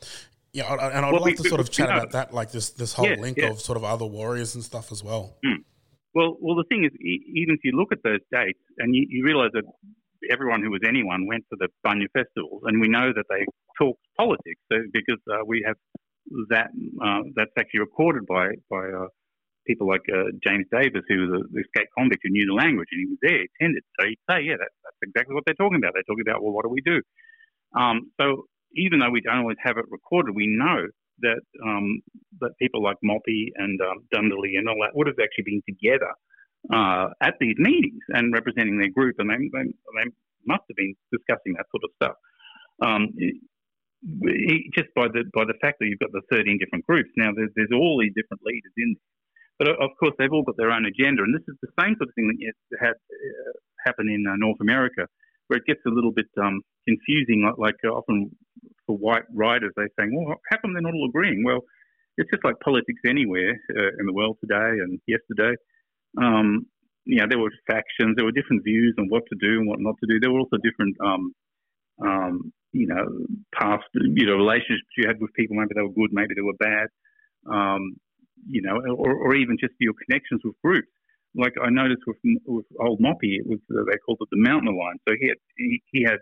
[0.52, 3.08] yeah, and I'd well, like to sort of chat about that, like this this whole
[3.08, 3.50] yeah, link yeah.
[3.50, 5.34] of sort of other warriors and stuff as well.
[5.44, 5.64] Mm.
[6.14, 9.24] Well, well, the thing is, even if you look at those dates and you, you
[9.24, 9.64] realise that
[10.30, 13.46] everyone who was anyone went to the Bunya festivals, and we know that they
[13.78, 15.76] talked politics so, because uh, we have
[16.50, 16.70] that
[17.02, 19.08] uh, that's actually recorded by by uh,
[19.66, 23.00] people like uh, James Davis, who was an escaped convict who knew the language, and
[23.00, 23.82] he was there, attended.
[23.98, 25.92] So he'd say, yeah, that, that's exactly what they're talking about.
[25.94, 27.00] They're talking about, well, what do we do?
[27.78, 30.86] Um, so even though we don't always have it recorded, we know
[31.20, 32.00] that um,
[32.40, 36.12] that people like Moppy and um, Dundalli and all that would have actually been together
[36.72, 40.10] uh, at these meetings and representing their group, and they, they, they
[40.46, 42.16] must have been discussing that sort of stuff.
[42.82, 43.08] Um,
[44.74, 47.50] just by the by the fact that you've got the 13 different groups now, there's,
[47.54, 49.08] there's all these different leaders in there.
[49.58, 52.08] But of course, they've all got their own agenda, and this is the same sort
[52.10, 53.52] of thing that had uh,
[53.86, 55.06] happened in uh, North America,
[55.46, 57.46] where it gets a little bit um, confusing.
[57.46, 58.34] Like, like uh, often
[58.86, 61.44] for white writers, they're saying, well, how come they're not all agreeing?
[61.44, 61.60] Well,
[62.16, 65.54] it's just like politics anywhere uh, in the world today and yesterday.
[66.20, 66.66] Um,
[67.04, 69.80] you know, there were factions, there were different views on what to do and what
[69.80, 70.20] not to do.
[70.20, 71.32] There were also different, um,
[72.04, 73.04] um, you know,
[73.54, 75.56] past, you know, relationships you had with people.
[75.56, 76.88] Maybe they were good, maybe they were bad.
[77.48, 77.96] Um,
[78.48, 80.88] you know, or, or even just your connections with groups.
[81.34, 84.68] Like I noticed with, with old Moppy, it was uh, they called it the Mountain
[84.68, 85.00] Alliance.
[85.08, 86.18] So he had he, he had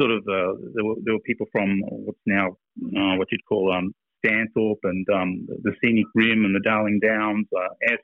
[0.00, 2.56] sort of uh, there were there were people from what's now
[2.96, 3.92] uh, what you'd call um,
[4.24, 8.00] Stanthorpe and um, the Scenic Rim and the Darling Downs, uh, Esk,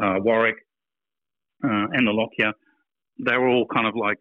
[0.00, 0.56] uh, Warwick,
[1.64, 2.52] uh, and the Lockyer.
[3.18, 4.18] They were all kind of like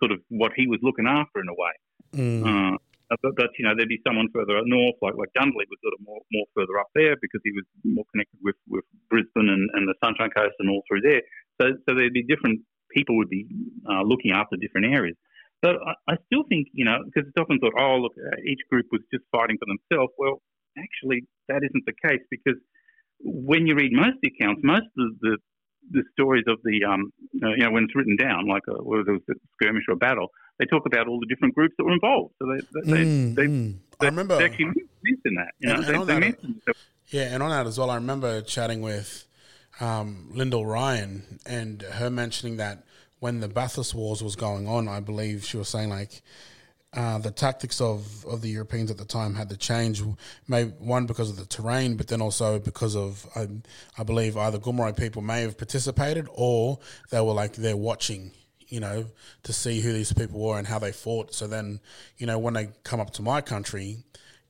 [0.00, 1.72] sort of what he was looking after in a way.
[2.14, 2.74] Mm.
[2.74, 2.78] Uh,
[3.22, 6.04] but, but, you know, there'd be someone further north, like like Dundalli was sort of
[6.04, 9.86] more, more further up there because he was more connected with, with Brisbane and, and
[9.86, 11.22] the Sunshine Coast and all through there.
[11.60, 13.46] So so there'd be different people would be
[13.88, 15.16] uh, looking after different areas.
[15.62, 18.12] But I, I still think, you know, because it's often thought, oh, look,
[18.44, 20.12] each group was just fighting for themselves.
[20.18, 20.42] Well,
[20.76, 22.58] actually, that isn't the case because
[23.20, 25.38] when you read most of the accounts, most of the
[25.90, 28.82] the stories of the, um, uh, you know, when it's written down, like a, uh,
[28.82, 31.74] whether it was a skirmish or a battle, they talk about all the different groups
[31.78, 32.34] that were involved.
[32.38, 33.74] So they, they, mm, they, mm.
[34.00, 34.66] they I remember they actually
[35.02, 35.52] mention that.
[35.58, 36.30] You know, and, and they,
[36.66, 36.76] that,
[37.08, 39.26] yeah, and on that as well, I remember chatting with
[39.80, 42.84] um, Lyndall Ryan and her mentioning that
[43.20, 46.22] when the Bathurst Wars was going on, I believe she was saying like
[46.96, 50.02] uh, the tactics of, of the Europeans at the time had to change.
[50.48, 53.48] Maybe one because of the terrain, but then also because of I,
[53.98, 56.78] I believe either Gomeroi people may have participated or
[57.10, 58.32] they were like they're watching,
[58.68, 59.04] you know,
[59.42, 61.34] to see who these people were and how they fought.
[61.34, 61.80] So then,
[62.16, 63.98] you know, when they come up to my country,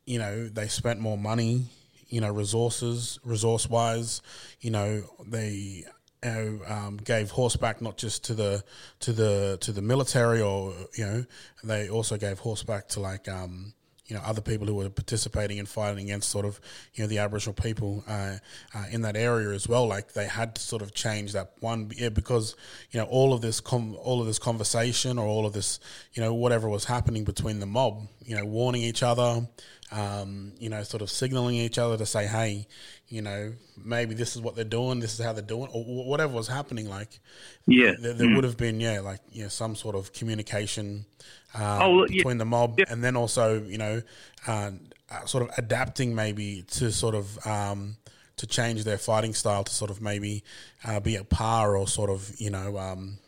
[0.04, 1.66] you know, they spent more money,
[2.08, 4.22] you know, resources, resource wise,
[4.60, 5.84] you know, they
[6.26, 8.64] you know, um, gave horseback not just to the
[9.00, 11.24] to the to the military, or you know,
[11.62, 13.74] they also gave horseback to like um,
[14.06, 16.60] you know other people who were participating in fighting against sort of
[16.94, 18.36] you know the Aboriginal people uh,
[18.74, 19.86] uh, in that area as well.
[19.86, 22.56] Like they had to sort of change that one, yeah, because
[22.90, 25.78] you know all of this com- all of this conversation or all of this
[26.14, 29.46] you know whatever was happening between the mob, you know, warning each other,
[29.92, 32.66] um, you know, sort of signaling each other to say, hey,
[33.08, 36.32] you know, maybe this is what they're doing, this is how they're doing, or whatever
[36.32, 36.88] was happening.
[36.88, 37.20] Like,
[37.66, 38.34] yeah, there, there mm.
[38.34, 41.06] would have been, yeah, like, you know, some sort of communication
[41.54, 42.86] um, oh, between the mob, yeah.
[42.88, 44.02] and then also, you know,
[44.46, 44.72] uh,
[45.10, 47.96] uh, sort of adapting maybe to sort of um,
[48.36, 50.42] to change their fighting style to sort of maybe
[50.84, 53.18] uh, be at par or sort of, you know, um,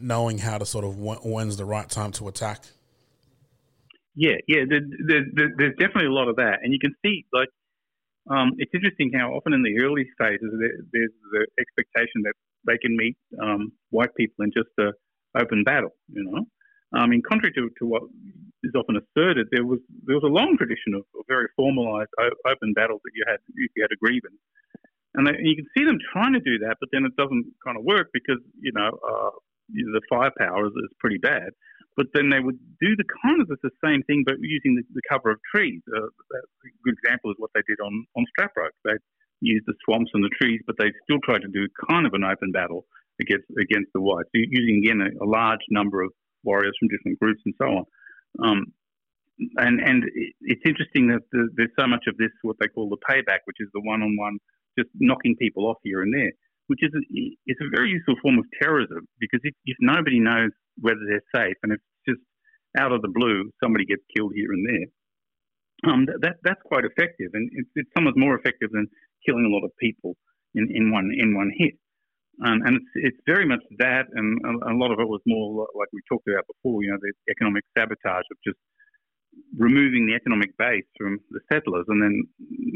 [0.00, 2.66] knowing how to sort of when's the right time to attack.
[4.14, 5.24] Yeah, yeah, there, there,
[5.56, 7.48] there's definitely a lot of that, and you can see like
[8.30, 10.50] um, it's interesting how often in the early stages
[10.92, 12.34] there's the expectation that
[12.66, 14.92] they can meet um, white people in just a
[15.38, 15.90] open battle.
[16.12, 16.44] You know,
[16.98, 18.02] um, in contrary to, to what
[18.64, 22.12] is often asserted, there was there was a long tradition of, of very formalised
[22.46, 24.40] open battles that you had if you had a grievance,
[25.14, 27.78] and they, you can see them trying to do that, but then it doesn't kind
[27.78, 29.30] of work because you know uh,
[29.72, 31.50] the firepower is, is pretty bad.
[31.96, 35.02] But then they would do the kind of the same thing, but using the, the
[35.08, 35.82] cover of trees.
[35.92, 38.72] Uh, a good example is what they did on on Stradbroke.
[38.84, 38.96] They
[39.40, 42.24] used the swamps and the trees, but they still tried to do kind of an
[42.24, 42.86] open battle
[43.20, 46.10] against against the whites, using again a, a large number of
[46.44, 47.84] warriors from different groups and so on.
[48.42, 48.66] Um,
[49.56, 50.04] and and
[50.42, 53.68] it's interesting that there's so much of this what they call the payback, which is
[53.74, 54.38] the one-on-one,
[54.78, 56.32] just knocking people off here and there,
[56.68, 57.02] which is a,
[57.46, 61.56] it's a very useful form of terrorism because if, if nobody knows whether they're safe,
[61.62, 62.20] and it's just
[62.78, 64.88] out of the blue, somebody gets killed here and there.
[65.92, 68.86] Um, that, that's quite effective, and it's, it's somewhat more effective than
[69.26, 70.16] killing a lot of people
[70.54, 71.74] in, in one in one hit.
[72.44, 75.66] Um, and it's it's very much that, and a, a, lot of it was more
[75.74, 76.82] like we talked about before.
[76.82, 78.58] You know, the economic sabotage of just
[79.56, 82.24] removing the economic base from the settlers, and then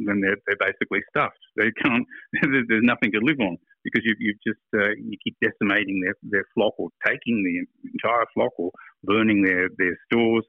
[0.07, 1.41] then they're, they're basically stuffed.
[1.57, 2.05] They can't.
[2.43, 6.45] there's nothing to live on because you you just uh, you keep decimating their their
[6.55, 8.71] flock or taking the entire flock or
[9.05, 10.45] burning their their stores,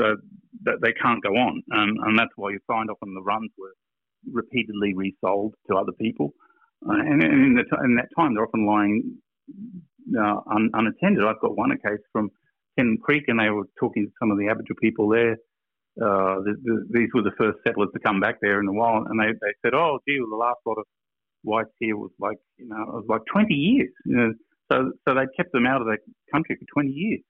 [0.00, 0.16] so
[0.64, 1.62] that they can't go on.
[1.74, 3.74] Um, and that's why you find often the runs were
[4.30, 6.34] repeatedly resold to other people,
[6.88, 9.16] uh, and, and in, the, in, that time they're often lying
[10.18, 11.24] uh, un, unattended.
[11.24, 12.30] I've got one case from
[12.78, 15.36] Tennant Creek, and they were talking to some of the Aboriginal people there.
[16.00, 19.04] Uh, the, the, these were the first settlers to come back there in a while,
[19.08, 20.86] and they, they said, "Oh, gee, well, the last lot of
[21.42, 24.32] whites here was like you know it was like 20 years." You know,
[24.70, 25.98] so so they kept them out of the
[26.32, 27.20] country for 20 years,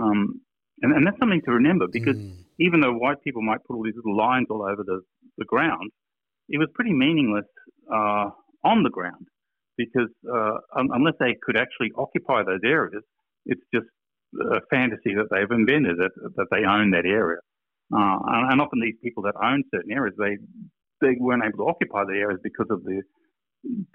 [0.00, 0.40] um,
[0.80, 2.34] and, and that's something to remember because mm.
[2.58, 5.02] even though white people might put all these little lines all over the,
[5.36, 5.90] the ground,
[6.48, 7.44] it was pretty meaningless
[7.92, 8.30] uh,
[8.64, 9.26] on the ground
[9.76, 13.02] because uh, unless they could actually occupy those areas,
[13.46, 13.86] it's just
[14.52, 17.38] a fantasy that they've invented that, that they own that area.
[17.94, 18.18] Uh,
[18.50, 20.36] and often these people that own certain areas, they
[21.00, 23.02] they weren't able to occupy the areas because of the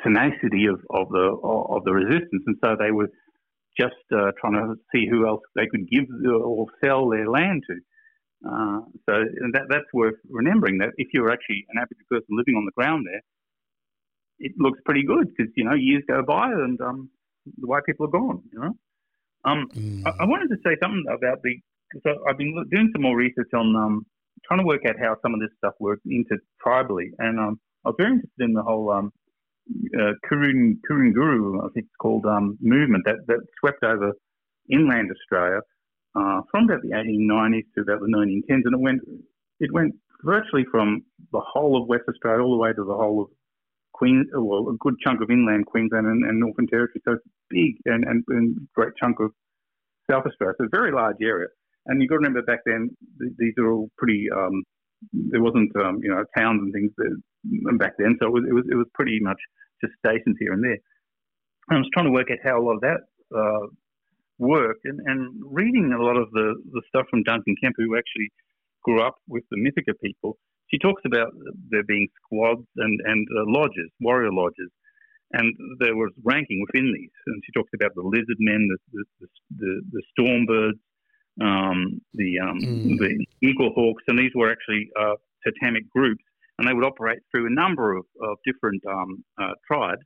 [0.04, 3.10] tenacity of, of the of the resistance, and so they were
[3.80, 7.76] just uh, trying to see who else they could give or sell their land to.
[8.48, 9.14] Uh, so
[9.54, 13.06] that, that's worth remembering that if you're actually an average person living on the ground
[13.06, 13.22] there,
[14.40, 17.10] it looks pretty good because you know years go by and um,
[17.58, 18.42] the white people are gone.
[18.54, 18.74] You know.
[19.46, 20.04] Um, mm.
[20.06, 21.56] I, I, wanted to say something about the
[21.92, 24.06] because I've been doing some more research on um,
[24.46, 27.90] trying to work out how some of this stuff works into tribally, and um, I
[27.90, 29.12] was very interested in the whole um,
[29.96, 34.14] uh, Kurun, Kurunguru, I think it's called, um, movement that, that swept over
[34.70, 35.62] inland Australia
[36.16, 39.02] uh, from about the 1890s to about the 1910s, and it went
[39.60, 43.22] it went virtually from the whole of West Australia all the way to the whole
[43.24, 43.28] of
[44.00, 47.02] Queen, well, a good chunk of inland Queensland and, and Northern Territory.
[47.06, 49.32] So it's big and, and, and great chunk of
[50.10, 50.56] South Australia.
[50.58, 51.50] So it's a very large area.
[51.88, 52.82] And you've got to remember back then,
[53.20, 54.64] th- these are all pretty, um,
[55.32, 58.16] there wasn't, um, you know, towns and things that, back then.
[58.20, 59.42] So it was, it was, it was pretty much
[59.84, 60.80] just stations here and there.
[61.68, 63.02] And I was trying to work out how a lot of that
[63.36, 63.68] uh,
[64.38, 68.30] worked and, and reading a lot of the, the stuff from Duncan Kemp, who actually
[68.84, 70.38] grew up with the Mithaka people,
[70.72, 71.34] she talks about
[71.70, 74.70] there being squads and, and uh, lodges, warrior lodges,
[75.34, 77.12] and there was ranking within these.
[77.28, 79.28] And she talks about the lizard men, the, the,
[79.58, 80.80] the, the storm birds,
[81.42, 82.98] um, the, um, mm.
[82.98, 86.24] the eagle hawks, and these were actually uh, totemic groups,
[86.58, 90.02] and they would operate through a number of, of different um, uh, tribes.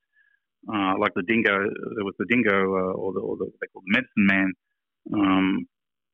[0.73, 1.59] Uh, like the dingo,
[1.95, 4.53] there was the dingo, uh, or the, or the they call the medicine man
[5.13, 5.67] um,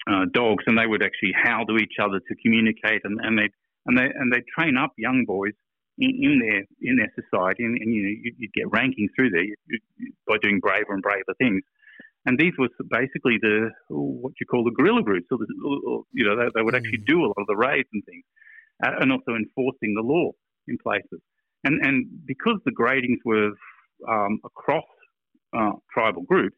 [0.09, 3.47] uh, dogs, and they would actually howl to each other to communicate, and, and they
[3.89, 5.53] and they and they train up young boys
[5.97, 9.31] in, in their in their society, and, and you know you, you, get rankings through
[9.31, 11.63] there you, you, by doing braver and braver things.
[12.25, 16.23] And these were basically the what you call the guerrilla groups, or, the, or you
[16.23, 18.23] know they, they, would actually do a lot of the raids and things,
[18.85, 20.31] uh, and also enforcing the law
[20.67, 21.19] in places.
[21.63, 23.51] And and because the gradings were
[24.07, 24.85] um, across
[25.57, 26.57] uh, tribal groups,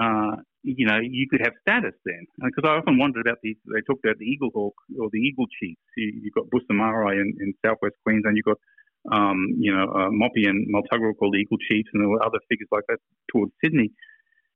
[0.00, 2.26] uh, you know, you could have status then.
[2.42, 5.46] Because I often wondered about these, they talked about the Eagle Hawk or the Eagle
[5.60, 5.80] Chiefs.
[5.96, 8.58] You, have got Bussamarai in, in southwest Queensland, you've got,
[9.12, 12.40] um, you know, uh, Moppy and Multuggerah called the Eagle Chiefs, and there were other
[12.48, 12.98] figures like that
[13.30, 13.92] towards Sydney.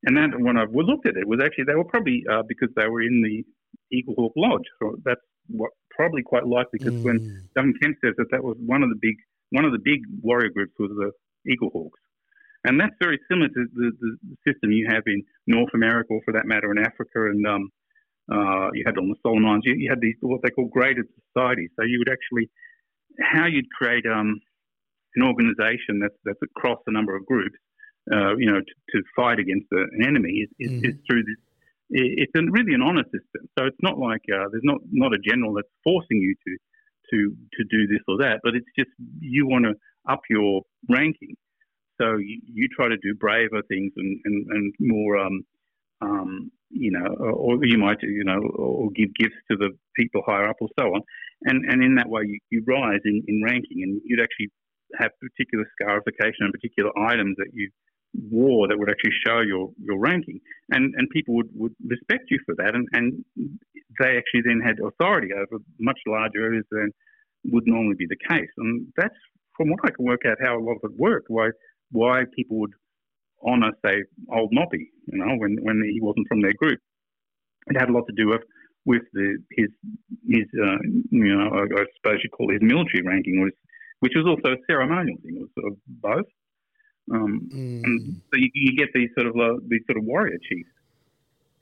[0.03, 2.69] And then when I looked at it, it was actually, they were probably uh, because
[2.75, 3.45] they were in the
[3.95, 4.67] Eagle Hawk Lodge.
[4.81, 7.03] So that's what probably quite likely because mm.
[7.03, 9.15] when Duncan Kemp says that that was one of the big,
[9.51, 11.11] one of the big warrior groups was the
[11.49, 11.99] Eagle Hawks.
[12.63, 16.33] And that's very similar to the, the, system you have in North America, or for
[16.33, 17.25] that matter, in Africa.
[17.31, 17.69] And um,
[18.31, 21.69] uh, you had on the Solomons, you, you, had these what they call graded societies.
[21.75, 22.49] So you would actually
[23.19, 24.39] how you'd create um,
[25.15, 27.57] an organisation that's that's across a number of groups,
[28.13, 30.85] uh, you know, to, to, fight against an enemy is, is, mm-hmm.
[30.85, 31.35] is, through this.
[31.89, 33.49] It's a, really an honour system.
[33.57, 36.57] So it's not like uh, there's not not a general that's forcing you to
[37.11, 39.73] to to do this or that, but it's just you want to
[40.09, 41.35] up your ranking.
[42.01, 45.45] So you, you try to do braver things and, and, and more, um,
[46.01, 50.47] um, you know, or you might, you know, or give gifts to the people higher
[50.47, 51.01] up or so on.
[51.43, 54.49] And, and in that way, you, you rise in, in ranking and you'd actually
[54.99, 57.69] have particular scarification and particular items that you
[58.31, 60.39] wore that would actually show your, your ranking.
[60.71, 62.75] And, and people would, would respect you for that.
[62.75, 63.23] And, and
[63.99, 66.91] they actually then had authority over much larger areas than
[67.45, 68.49] would normally be the case.
[68.57, 69.15] And that's
[69.55, 71.27] from what I can work out how a lot of it worked.
[71.29, 71.49] Why
[71.91, 72.73] why people would
[73.45, 76.79] honour, say, old Moppy, you know, when, when he wasn't from their group.
[77.67, 78.41] It had a lot to do with
[78.85, 79.69] with the his
[80.27, 80.77] his uh,
[81.11, 83.51] you know I, I, suppose you call it his military ranking was
[83.99, 85.37] which was also a ceremonial thing.
[85.37, 86.29] It was sort of both.
[87.13, 87.81] Um, mm.
[87.83, 90.69] And so you, you, get these sort of uh, these sort of warrior chiefs,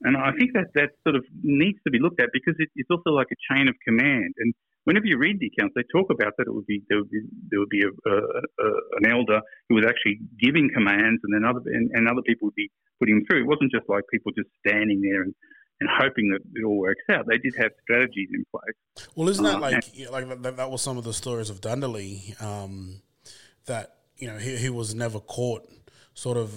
[0.03, 2.89] and I think that that sort of needs to be looked at because it, it's
[2.89, 4.34] also like a chain of command.
[4.38, 4.53] And
[4.89, 7.21] whenever you read the accounts, they talk about that it would be there would be,
[7.51, 8.67] there would be a, a, a,
[8.97, 12.55] an elder who was actually giving commands, and then other and, and, other people would
[12.55, 13.41] be putting them through.
[13.41, 15.35] It wasn't just like people just standing there and,
[15.79, 17.27] and hoping that it all works out.
[17.29, 19.07] They did have strategies in place.
[19.15, 22.41] Well, isn't that uh, like like that, that, was some of the stories of Dundalli
[22.41, 23.03] um,
[23.67, 25.69] that you know he, he was never caught
[26.15, 26.51] sort of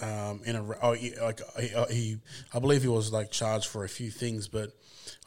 [0.00, 2.18] um, in a oh, he, like he, uh, he,
[2.52, 4.72] I believe he was like charged for a few things, but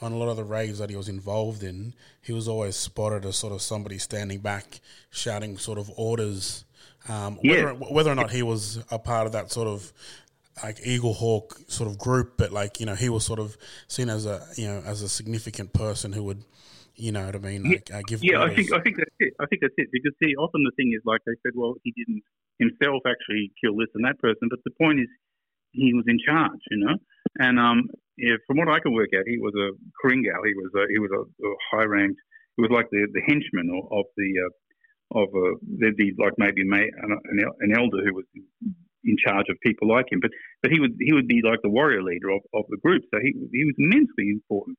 [0.02, 3.26] on a lot of the raids that he was involved in, he was always spotted
[3.26, 6.66] as sort of somebody standing back, shouting sort of orders.
[7.08, 7.66] Um, yeah.
[7.66, 9.92] whether, whether or not he was a part of that sort of
[10.64, 13.58] like Eagle Hawk sort of group, but like you know he was sort of
[13.88, 16.44] seen as a you know as a significant person who would
[17.00, 17.64] you know what I mean?
[17.64, 18.44] Like, uh, give yeah.
[18.44, 19.34] I think I think that's it.
[19.40, 21.94] I think that's it because see, often the thing is like they said, well, he
[21.96, 22.22] didn't
[22.60, 25.08] himself actually kill this and that person, but the point is
[25.72, 26.98] he was in charge, you know.
[27.40, 27.90] And um,
[28.20, 30.44] yeah, from what I can work out, he was a Kringal.
[30.46, 32.20] He was a, he was a, a high ranked.
[32.58, 36.34] He was like the the henchman of, of the uh, of uh, there'd be like
[36.38, 37.18] maybe an,
[37.60, 38.26] an elder who was
[39.04, 41.70] in charge of people like him, but but he would he would be like the
[41.70, 43.04] warrior leader of, of the group.
[43.14, 44.78] So he he was immensely important.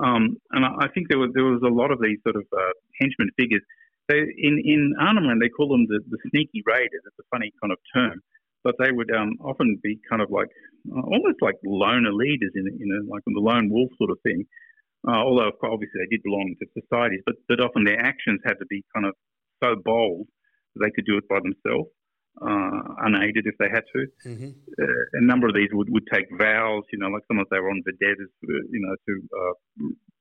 [0.00, 2.46] Um, and I, I think there was there was a lot of these sort of
[2.52, 3.62] uh, henchmen figures.
[4.08, 7.02] They, in in Arnhem they call them the, the sneaky raiders.
[7.04, 8.22] It's a funny kind of term
[8.64, 12.64] but they would um, often be kind of like uh, almost like loner leaders in
[12.78, 14.44] you know like the lone wolf sort of thing.
[15.06, 18.66] Uh, although obviously they did belong to societies, but but often their actions had to
[18.66, 19.14] be kind of
[19.62, 20.26] so bold
[20.74, 21.88] that they could do it by themselves,
[22.42, 24.02] uh, unaided if they had to.
[24.26, 24.50] Mm-hmm.
[24.74, 27.70] Uh, a number of these would, would take vows, you know, like sometimes they were
[27.70, 29.54] on vendettas, uh, you know, to uh,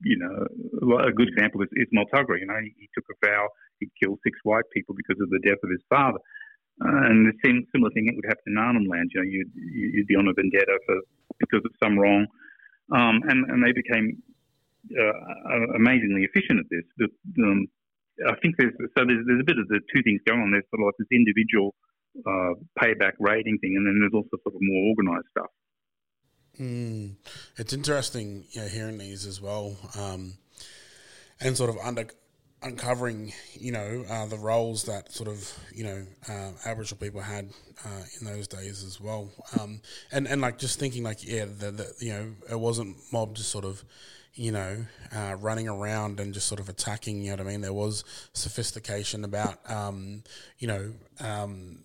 [0.05, 1.89] you know, a good example is, is.
[1.89, 3.49] You know, he, he took a vow
[3.79, 6.19] he'd kill six white people because of the death of his father.
[6.79, 9.11] And the same similar thing would happen in Arnhem Land.
[9.13, 10.95] You know, you'd, you'd be on a vendetta for
[11.39, 12.27] because of some wrong,
[12.91, 14.21] um, and and they became
[14.93, 17.09] uh, amazingly efficient at this.
[17.39, 17.67] Um,
[18.27, 20.51] I think there's so there's, there's a bit of the two things going on.
[20.51, 21.75] There's sort of like this individual
[22.25, 25.51] uh, payback rating thing, and then there's also sort of more organised stuff.
[26.59, 27.15] Mm.
[27.57, 30.33] It's interesting, you know, hearing these as well, um,
[31.39, 32.07] and sort of under
[32.63, 37.49] uncovering, you know, uh, the roles that sort of, you know, uh, Aboriginal people had
[37.85, 39.29] uh, in those days as well.
[39.59, 39.81] Um,
[40.11, 43.65] and, and like just thinking like, yeah, that, you know, it wasn't mob just sort
[43.65, 43.83] of,
[44.33, 44.85] you know,
[45.15, 47.61] uh, running around and just sort of attacking, you know what I mean?
[47.61, 48.03] There was
[48.33, 50.23] sophistication about, um,
[50.59, 51.83] you know, um,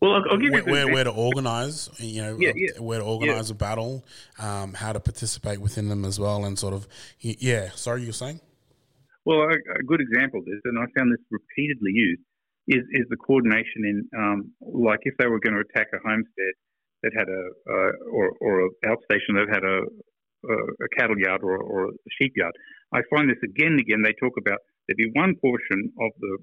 [0.00, 2.80] well, I'll, I'll give where, you where, where, to organize, you know, yeah, yeah.
[2.80, 3.54] where to organize yeah.
[3.54, 4.04] a battle,
[4.40, 6.88] um, how to participate within them as well, and sort of,
[7.20, 7.70] yeah.
[7.76, 8.40] Sorry, you were saying?
[9.24, 12.22] Well, a, a, good example of this, and I found this repeatedly used,
[12.68, 16.54] is, is the coordination in, um, like if they were going to attack a homestead
[17.02, 19.78] that had a, uh, or, or a outstation that had a,
[20.46, 22.52] a, a cattle yard or, or, a sheep yard.
[22.92, 24.02] I find this again and again.
[24.02, 26.38] They talk about there'd be one portion of the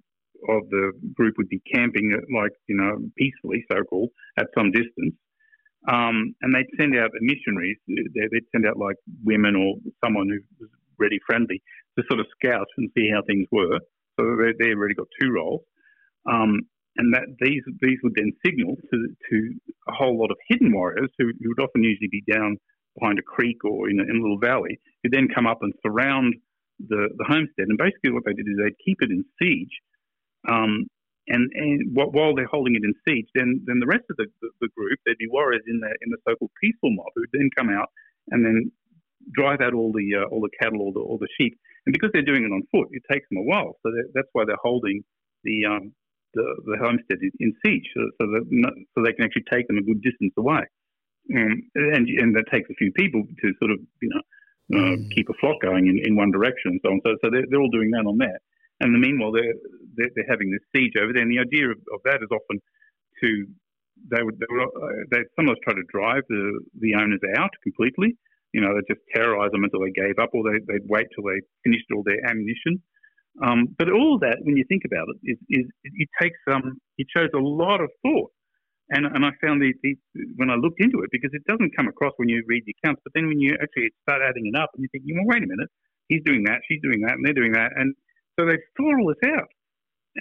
[0.47, 5.15] of the group would be camping, like you know, peacefully, so called, at some distance,
[5.87, 7.77] um, and they'd send out missionaries.
[7.87, 10.69] They'd send out like women or someone who was
[10.99, 11.61] ready friendly
[11.97, 13.79] to sort of scout and see how things were.
[14.19, 15.61] So they they already got two roles,
[16.29, 16.61] um,
[16.97, 18.97] and that these these would then signal to
[19.29, 19.35] to
[19.87, 22.57] a whole lot of hidden warriors who, who would often usually be down
[22.99, 25.73] behind a creek or in a, in a little valley, who then come up and
[25.85, 26.35] surround
[26.79, 27.67] the the homestead.
[27.69, 29.75] And basically, what they did is they'd keep it in siege.
[30.47, 30.87] Um,
[31.29, 34.49] and, and while they're holding it in siege, then, then the rest of the, the,
[34.61, 37.69] the group, there'd be warriors in the in the so-called peaceful mob who'd then come
[37.69, 37.89] out
[38.31, 38.71] and then
[39.33, 41.57] drive out all the uh, all the cattle or the, or the sheep.
[41.85, 43.77] And because they're doing it on foot, it takes them a while.
[43.83, 45.03] So that's why they're holding
[45.43, 45.93] the um,
[46.33, 48.45] the, the homestead in siege, so, so that
[48.93, 50.61] so they can actually take them a good distance away.
[51.35, 54.21] Um, and and that takes a few people to sort of you know
[54.77, 55.11] uh, mm.
[55.15, 57.01] keep a flock going in, in one direction and so on.
[57.05, 58.41] So so they're, they're all doing that on that.
[58.79, 59.55] And the meanwhile, they're,
[59.97, 61.21] they're, they're having this siege over there.
[61.21, 62.61] And the idea of, of that is often
[63.21, 63.45] to
[64.09, 68.15] they would, they would uh, they sometimes try to drive the the owners out completely.
[68.53, 71.23] You know, they just terrorise them until they gave up, or they, they'd wait till
[71.23, 72.81] they finished all their ammunition.
[73.45, 77.07] Um, but all that, when you think about it, is, is it takes um, it
[77.15, 78.31] shows a lot of thought.
[78.89, 79.93] And, and I found the, the,
[80.37, 83.01] when I looked into it because it doesn't come across when you read the accounts,
[83.05, 85.47] but then when you actually start adding it up and you think, well, wait a
[85.47, 85.69] minute,
[86.07, 87.93] he's doing that, she's doing that, and they're doing that, and
[88.39, 89.49] so they thought all this out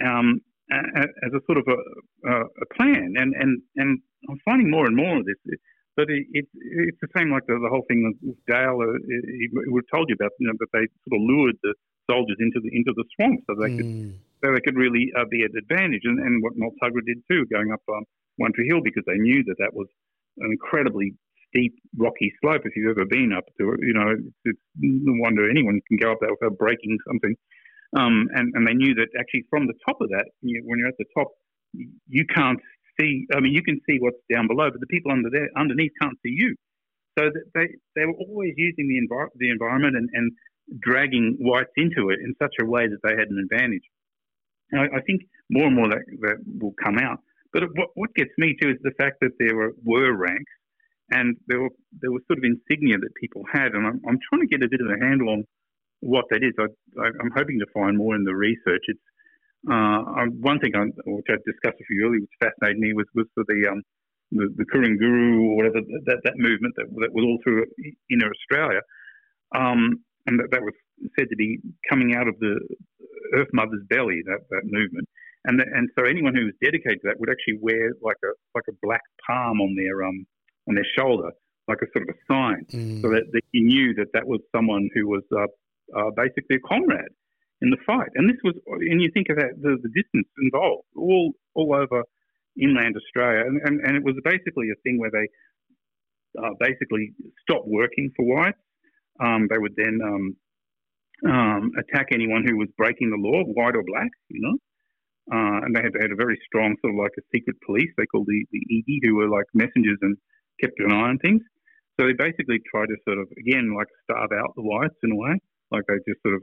[0.05, 3.13] um, as a sort of a, a, plan.
[3.17, 3.99] And, and and
[4.29, 5.35] I'm finding more and more of this.
[5.99, 6.47] But it, it,
[6.87, 8.79] it's the same like the, the whole thing with Dale.
[8.79, 11.75] Uh, he, have told you about, you know, that they sort of lured the
[12.09, 13.75] soldiers into the into the swamp so they mm.
[13.75, 13.89] could
[14.39, 16.07] so they could really uh, be at advantage.
[16.07, 19.43] And, and what Multuggerah did too, going up um, One Tree Hill because they knew
[19.43, 19.91] that that was
[20.39, 21.19] an incredibly
[21.51, 22.61] steep, rocky slope.
[22.63, 25.97] If you've ever been up to it, you know it's, it's no wonder anyone can
[25.99, 27.35] go up there without breaking something.
[27.99, 30.87] Um, and, and they knew that actually from the top of that, you, when you're
[30.87, 31.27] at the top,
[32.07, 32.61] you can't
[32.99, 33.25] see.
[33.33, 36.17] I mean, you can see what's down below, but the people under there underneath can't
[36.23, 36.55] see you.
[37.17, 40.31] So they they were always using the envir- the environment and, and
[40.81, 43.83] dragging whites into it in such a way that they had an advantage.
[44.73, 47.19] I, I think more and more that, that will come out.
[47.51, 50.51] But what, what gets me too is the fact that there were, were ranks
[51.11, 54.41] and there were there was sort of insignia that people had, and I'm, I'm trying
[54.41, 55.43] to get a bit of a handle on
[56.01, 56.53] what that is.
[56.59, 58.85] I, am hoping to find more in the research.
[58.87, 59.08] It's
[59.67, 63.25] uh, one thing I, which I discussed with you earlier, which fascinated me, was was
[63.35, 63.81] for the um,
[64.31, 67.65] the, the Guru or whatever that, that movement that, that was all through
[68.11, 68.81] inner Australia.
[69.55, 70.73] Um, and that, that was
[71.17, 72.59] said to be coming out of the
[73.33, 75.07] Earth Mother's belly, that, that movement.
[75.45, 78.31] And the, and so anyone who was dedicated to that would actually wear like a
[78.53, 80.25] like a black palm on their um
[80.67, 81.31] on their shoulder,
[81.67, 83.01] like a sort of a sign, mm.
[83.01, 85.47] so that, that you knew that that was someone who was uh,
[85.97, 87.09] uh, basically a comrade
[87.61, 88.09] in the fight.
[88.15, 92.03] And this was, and you think of that the, the distance involved, all all over
[92.59, 95.27] inland Australia, and, and, and it was basically a thing where they
[96.41, 98.59] uh, basically stopped working for whites
[99.19, 100.35] um, they would then um,
[101.27, 104.57] um, attack anyone who was breaking the law, white or black, you know.
[105.29, 107.91] Uh, and they had, they had a very strong sort of like a secret police.
[107.97, 110.17] They called the the who were like messengers and
[110.59, 111.41] kept an eye on things.
[111.99, 115.15] So they basically tried to sort of again like starve out the whites in a
[115.15, 115.35] way.
[115.71, 116.41] Like they just sort of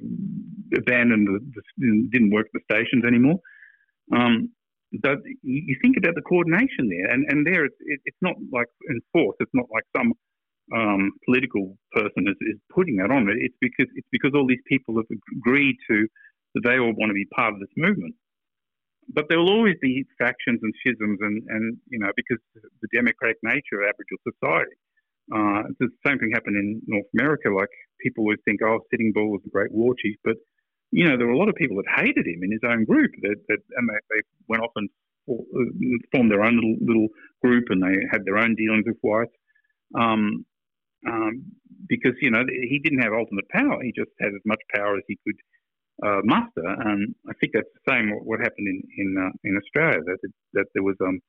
[0.77, 3.39] abandoned the, the didn't work the stations anymore.
[4.13, 4.51] Um,
[5.03, 8.69] but you think about the coordination there, and, and there it's, it, it's not like
[8.89, 9.39] enforced.
[9.41, 10.13] It's not like some
[10.75, 13.37] um, political person is, is putting that on it.
[13.39, 15.07] It's because it's because all these people have
[15.39, 16.07] agreed to
[16.55, 18.15] that they all want to be part of this movement.
[19.09, 23.39] But there will always be factions and schisms, and, and you know because the democratic
[23.43, 24.77] nature of Aboriginal society.
[25.35, 27.51] Uh, the same thing happened in North America.
[27.51, 27.71] Like
[28.01, 30.37] people would think, oh, Sitting Bull was a great war chief, but
[30.93, 33.11] you know there were a lot of people that hated him in his own group,
[33.23, 34.89] that, that and they, they went off and
[36.13, 37.09] formed their own little, little
[37.43, 39.33] group, and they had their own dealings with whites.
[39.95, 40.45] Um,
[41.07, 41.45] um,
[41.89, 43.83] because you know he didn't have ultimate power.
[43.83, 45.37] He just had as much power as he could
[46.05, 46.67] uh, muster.
[46.67, 50.01] And I think that's the same what, happened in in, uh, in Australia.
[50.05, 50.19] That
[50.55, 51.21] that there was um,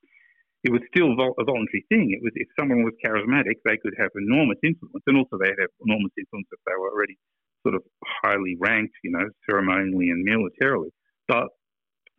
[0.64, 2.10] it was still a voluntary thing.
[2.10, 5.70] It was if someone was charismatic, they could have enormous influence, and also they had
[5.86, 7.16] enormous influence if they were already
[7.62, 7.82] sort of
[8.22, 10.90] highly ranked, you know, ceremonially and militarily.
[11.28, 11.46] But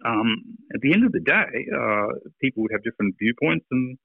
[0.05, 2.07] um, at the end of the day, uh,
[2.41, 3.97] people would have different viewpoints, and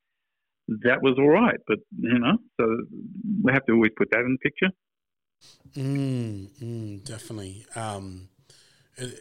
[0.82, 1.58] that was all right.
[1.68, 2.66] But you know, so
[3.42, 4.70] we have to always put that in the picture.
[5.76, 7.66] Mm, mm, definitely.
[7.76, 8.28] Um,
[8.96, 9.20] it,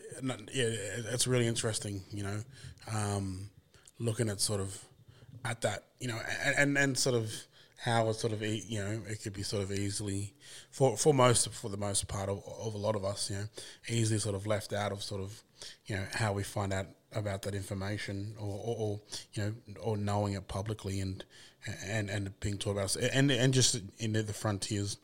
[0.53, 2.01] yeah, it's really interesting.
[2.09, 2.39] You know,
[2.91, 3.49] um,
[3.99, 4.83] looking at sort of
[5.45, 7.31] at that, you know, and, and, and sort of
[7.83, 10.33] how it sort of you know it could be sort of easily
[10.71, 13.45] for for most for the most part of, of a lot of us, you know,
[13.89, 15.43] easily sort of left out of sort of
[15.85, 18.99] you know how we find out about that information or, or, or,
[19.33, 21.23] you know or knowing it publicly and
[21.85, 23.11] and and being taught about it.
[23.13, 24.97] and and just in the frontiers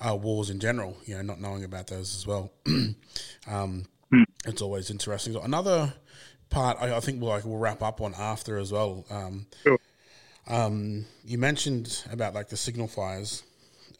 [0.00, 4.24] uh, wars in general you know not knowing about those as well um, mm.
[4.46, 5.92] it's always interesting another
[6.50, 9.04] part I, I, think we'll like we'll wrap up on after as well.
[9.10, 9.78] Um, sure.
[10.48, 13.42] um, you mentioned about like the signal fires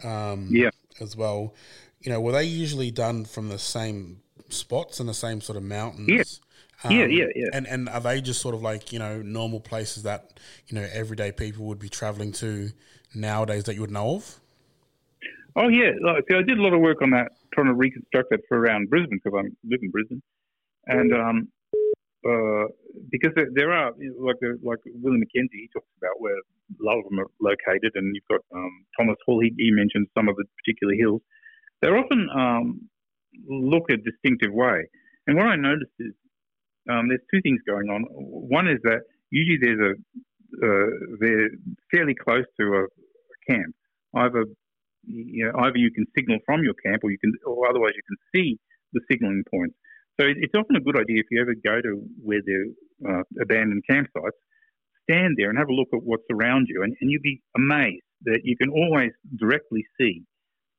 [0.05, 0.71] um, yeah.
[1.01, 1.55] as well.
[2.01, 5.65] You know were they usually done from the same spots and the same sort of
[5.65, 6.09] mountains?
[6.09, 6.23] Yeah.
[6.85, 7.47] Um, yeah, yeah, yeah.
[7.53, 10.39] And and are they just sort of like you know normal places that
[10.69, 12.71] you know everyday people would be traveling to
[13.15, 14.39] nowadays that you would know of?
[15.57, 18.29] Oh yeah, like, see, I did a lot of work on that, trying to reconstruct
[18.31, 20.23] that for around Brisbane because I live in Brisbane,
[20.87, 21.49] and um,
[22.25, 22.67] uh,
[23.11, 27.05] because there, there are like like Willie McKenzie, he talks about where a lot of
[27.05, 29.41] them are located, and you've got um, Thomas Hall.
[29.41, 31.23] He, he mentions some of the particular hills.
[31.83, 32.89] They're often um,
[33.49, 34.89] look a distinctive way,
[35.27, 36.15] and what I noticed is
[36.91, 38.03] um, there's two things going on.
[38.11, 39.95] One is that usually there's a
[40.63, 40.91] uh,
[41.21, 41.51] they're
[41.91, 42.87] fairly close to a,
[43.49, 43.75] camp.
[44.17, 44.45] Either
[45.07, 48.03] you know, either you can signal from your camp, or you can, or otherwise you
[48.09, 48.59] can see
[48.93, 49.77] the signaling points.
[50.19, 53.85] So it's often a good idea if you ever go to where are uh, abandoned
[53.91, 54.39] campsites,
[55.09, 58.03] stand there and have a look at what's around you, and, and you'll be amazed
[58.23, 60.23] that you can always directly see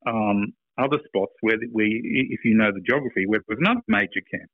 [0.07, 4.49] um, other spots where, where, if you know the geography, where there's another major camp.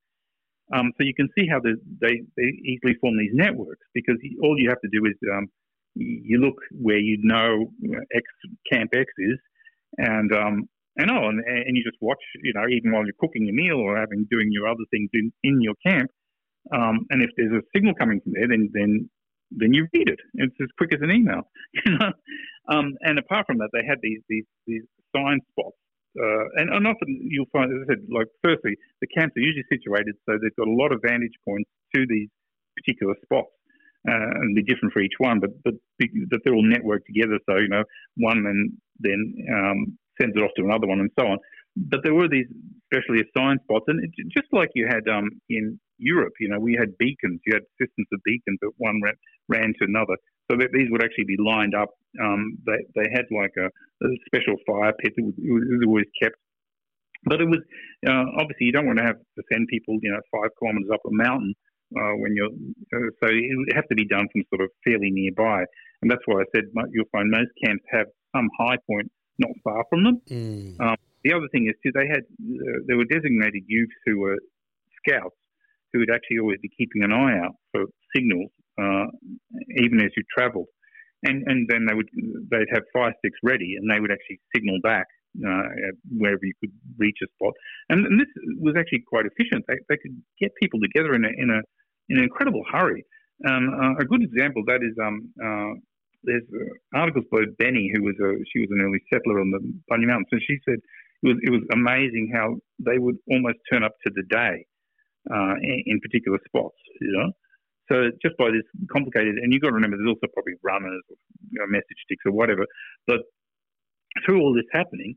[0.74, 4.70] Um, so you can see how they, they easily form these networks because all you
[4.70, 5.48] have to do is um,
[5.96, 7.72] you look where you know
[8.14, 8.24] X
[8.72, 9.40] camp X is,
[9.98, 13.46] and um, and oh, and, and you just watch, you know, even while you're cooking
[13.46, 16.12] your meal or having doing your other things in, in your camp.
[16.72, 19.10] Um, and if there's a signal coming from there, then then
[19.52, 20.20] then you read it.
[20.36, 22.12] It's as quick as an email, you know.
[22.70, 24.84] Um, and apart from that, they had these these these
[25.16, 25.78] sign spots,
[26.20, 29.66] uh, and, and often you'll find, as I said, like firstly, the camps are usually
[29.70, 32.30] situated so they've got a lot of vantage points to these
[32.78, 33.52] particular spots.
[34.06, 35.74] Uh, and be different for each one, but but
[36.30, 37.40] that they're all networked together.
[37.48, 37.84] So you know,
[38.18, 41.38] one and then um, sends it off to another one, and so on.
[41.76, 42.46] But there were these
[42.86, 46.76] specially assigned spots, and it, just like you had um, in Europe, you know, we
[46.78, 47.42] had beacons.
[47.46, 49.16] You had systems of beacons that one ran,
[49.50, 50.18] ran to another.
[50.52, 51.90] So that these would actually be lined up.
[52.22, 53.68] Um, they, they had like a,
[54.06, 56.36] a special fire pit that was, was always kept.
[57.26, 57.64] But it was
[58.06, 61.00] uh, obviously you don't want to have to send people, you know, five kilometres up
[61.08, 61.56] a mountain
[61.96, 62.52] uh, when you're.
[62.94, 65.64] Uh, so it would have to be done from sort of fairly nearby,
[66.02, 69.10] and that's why I said you'll find most camps have some high point
[69.40, 70.22] not far from them.
[70.30, 70.80] Mm.
[70.80, 74.38] Um, the other thing is too, they had uh, there were designated youths who were
[75.00, 75.36] scouts
[75.92, 78.50] who would actually always be keeping an eye out for signals,
[78.82, 79.06] uh,
[79.78, 80.68] even as you travelled,
[81.24, 82.10] and and then they would
[82.52, 85.06] they'd have fire sticks ready, and they would actually signal back
[85.46, 85.64] uh,
[86.18, 87.54] wherever you could reach a spot.
[87.90, 88.28] And, and, this
[88.60, 89.66] was actually quite efficient.
[89.68, 91.62] They, they could get people together in a in a
[92.10, 93.06] in an incredible hurry.
[93.48, 95.74] Um, uh, a good example of that is um, uh,
[96.24, 99.60] there's uh, articles by Benny, who was a she was an early settler on the
[99.92, 100.80] Bunya Mountains, and she said
[101.24, 104.66] it was it was amazing how they would almost turn up to the day
[105.32, 107.32] uh, in, in, particular spots, you know.
[107.92, 111.18] So just by this complicated, and you've got to remember, there's also probably runners, or,
[111.52, 112.66] you know, message sticks, or whatever.
[113.08, 113.20] But
[114.26, 115.16] through all this happening,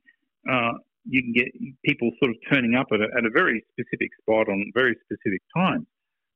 [0.51, 0.73] uh,
[1.05, 1.49] you can get
[1.85, 5.43] people sort of turning up at a, at a very specific spot on very specific
[5.57, 5.87] times.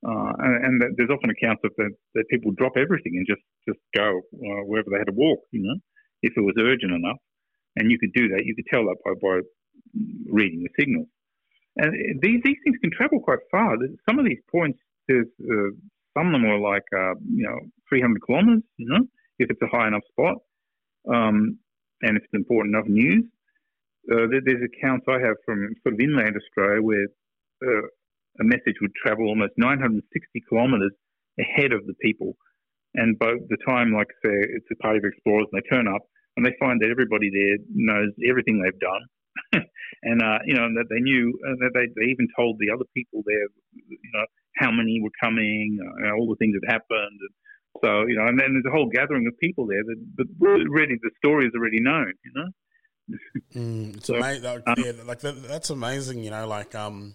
[0.07, 3.79] Uh, and, and, there's often accounts of that, that people drop everything and just just
[3.95, 5.77] go uh, wherever they had to walk, you know,
[6.23, 7.19] if it was urgent enough.
[7.77, 8.47] And you could do that.
[8.47, 9.41] You could tell that by, by
[10.33, 11.07] reading the signals.
[11.77, 11.93] And
[12.23, 13.77] these these things can travel quite far.
[14.09, 15.77] Some of these points, there's uh,
[16.17, 19.05] some of them are like uh, you know 300 kilometers, you know,
[19.39, 20.37] if it's a high enough spot,
[21.13, 21.59] um,
[22.03, 23.25] and if it's important enough news.
[24.11, 27.07] Uh, there's accounts I have from sort of inland Australia where
[27.63, 27.87] uh,
[28.39, 30.05] a message would travel almost 960
[30.49, 30.93] kilometres
[31.39, 32.37] ahead of the people.
[32.95, 36.03] And by the time, like say, it's a party of explorers and they turn up
[36.37, 39.05] and they find that everybody there knows everything they've done,
[40.03, 42.73] and uh, you know and that they knew uh, that they, they even told the
[42.73, 44.25] other people there, you know,
[44.57, 47.19] how many were coming, uh, all the things that happened.
[47.21, 47.35] And
[47.85, 50.99] so you know, and then there's a whole gathering of people there that, but really
[51.03, 52.13] the story is already known.
[52.25, 52.49] You know.
[53.55, 54.47] Mm, it's so, amazing.
[54.47, 56.23] Um, yeah, like that, that's amazing.
[56.23, 57.15] You know, like um,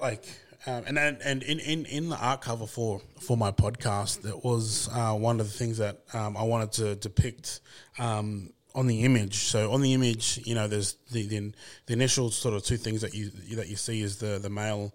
[0.00, 0.26] like
[0.66, 4.88] um, and and in, in, in the art cover for for my podcast, that was
[4.92, 7.60] uh, one of the things that um, I wanted to depict
[7.98, 9.38] um, on the image.
[9.38, 11.52] So on the image, you know, there's the, the,
[11.86, 14.94] the initial sort of two things that you that you see is the the male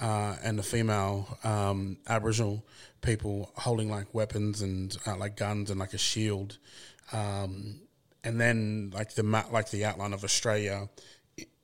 [0.00, 2.64] uh, and the female um, Aboriginal
[3.02, 6.56] people holding like weapons and uh, like guns and like a shield,
[7.12, 7.78] um,
[8.24, 9.22] and then like the
[9.52, 10.88] like the outline of Australia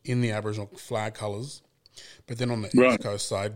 [0.04, 1.62] in the Aboriginal flag colours
[2.26, 2.92] but then on the right.
[2.92, 3.54] east coast side,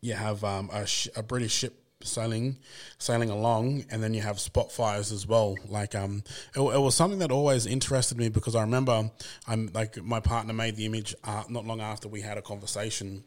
[0.00, 2.56] you have um, a, sh- a, British ship sailing
[2.98, 5.56] sailing along, and then you have spot fires as well.
[5.68, 6.22] Like um,
[6.56, 9.10] it, it, was something that always interested me because I remember
[9.46, 13.24] I'm like my partner made the image uh, not long after we had a conversation,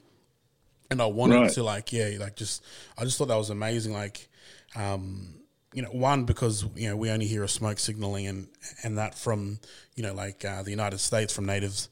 [0.89, 1.51] and I wanted right.
[1.51, 2.63] to like yeah like just
[2.97, 4.29] I just thought that was amazing like.
[4.75, 5.35] Um,
[5.75, 8.47] you know, one because you know we only hear a smoke signaling and
[8.83, 9.59] and that from
[9.95, 11.89] you know like uh, the United States from natives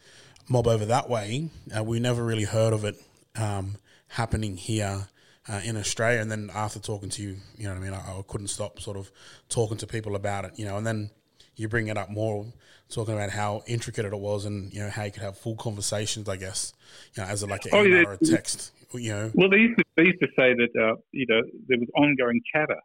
[0.52, 1.49] mob over that way.
[1.76, 2.95] Uh, we never really heard of it
[3.36, 3.78] um,
[4.10, 5.08] happening here
[5.49, 6.20] uh, in Australia.
[6.20, 8.80] And then after talking to you, you know what I mean, I, I, couldn't stop
[8.80, 9.12] sort of
[9.49, 11.10] talking to people about it, you know, and then
[11.56, 12.45] you bring it up more,
[12.89, 16.28] talking about how intricate it was, and you know how you could have full conversations.
[16.28, 16.74] I guess
[17.16, 18.08] you know as a, like an oh, email yeah.
[18.08, 18.72] or a text.
[18.93, 19.32] You know.
[19.34, 22.41] Well, they used to they used to say that uh, you know there was ongoing
[22.54, 22.80] chatter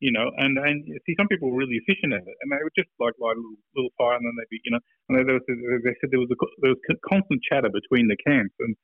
[0.00, 2.76] you know, and and see some people were really efficient at it, and they would
[2.76, 5.24] just like light a little, little fire, and then they'd be, you know, and they,
[5.24, 8.76] they, they said there was a, there was constant chatter between the camps, and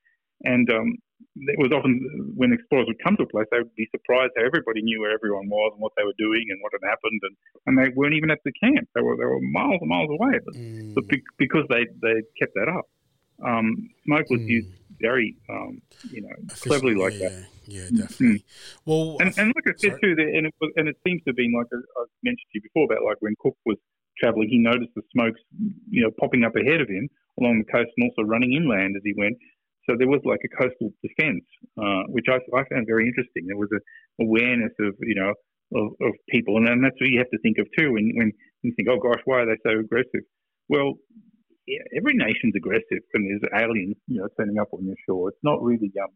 [0.45, 0.97] and um,
[1.37, 2.01] it was often
[2.35, 5.13] when explorers would come to a place, they would be surprised how everybody knew where
[5.13, 7.35] everyone was and what they were doing and what had happened, and,
[7.67, 10.41] and they weren't even at the camp; they were they were miles and miles away,
[10.45, 10.95] but, mm.
[10.95, 12.89] but be, because they they kept that up,
[13.45, 14.49] um, smoke was mm.
[14.49, 15.81] used very, um,
[16.11, 17.47] you know, cleverly like yeah, that.
[17.67, 18.45] Yeah, definitely.
[18.45, 18.91] Mm-hmm.
[18.91, 21.37] Well, and, and like I said too, and it was, and it seems to have
[21.37, 23.79] been like I mentioned to you before about like when Cook was
[24.19, 25.41] traveling, he noticed the smokes,
[25.91, 27.09] you know, popping up ahead of him
[27.41, 29.37] along the coast and also running inland as he went.
[29.89, 33.47] So there was like a coastal defence, uh, which I, I found very interesting.
[33.47, 33.81] There was a
[34.23, 35.35] awareness of you know
[35.75, 38.33] of, of people, and, and that's what you have to think of too when when
[38.63, 40.23] you think, oh gosh, why are they so aggressive?
[40.69, 40.95] Well,
[41.67, 45.29] yeah, every nation's aggressive when there's aliens, you know, turning up on your shore.
[45.29, 46.11] It's not really um,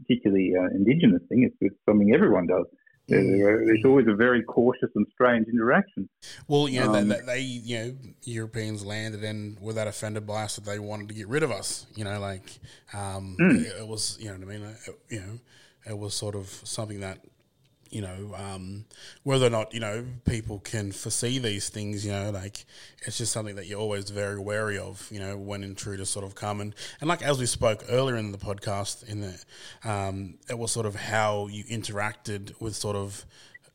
[0.00, 1.44] particularly uh, indigenous thing.
[1.44, 2.66] It's, it's, something everyone does.
[3.12, 6.08] It's always a very cautious and strange interaction.
[6.46, 10.44] Well, you know, um, they, they, you know, Europeans landed and were that offended by
[10.44, 11.86] us that they wanted to get rid of us.
[11.96, 12.48] You know, like
[12.94, 13.62] um, mm.
[13.62, 14.62] it, it, was, you know what I mean?
[14.62, 15.40] It, you know,
[15.88, 17.18] it was sort of something that
[17.90, 18.84] you know, um,
[19.24, 22.64] whether or not, you know, people can foresee these things, you know, like
[23.04, 26.34] it's just something that you're always very wary of, you know, when intruders sort of
[26.34, 26.60] come.
[26.60, 29.44] And, and like as we spoke earlier in the podcast, in the,
[29.84, 33.26] um, it was sort of how you interacted with sort of,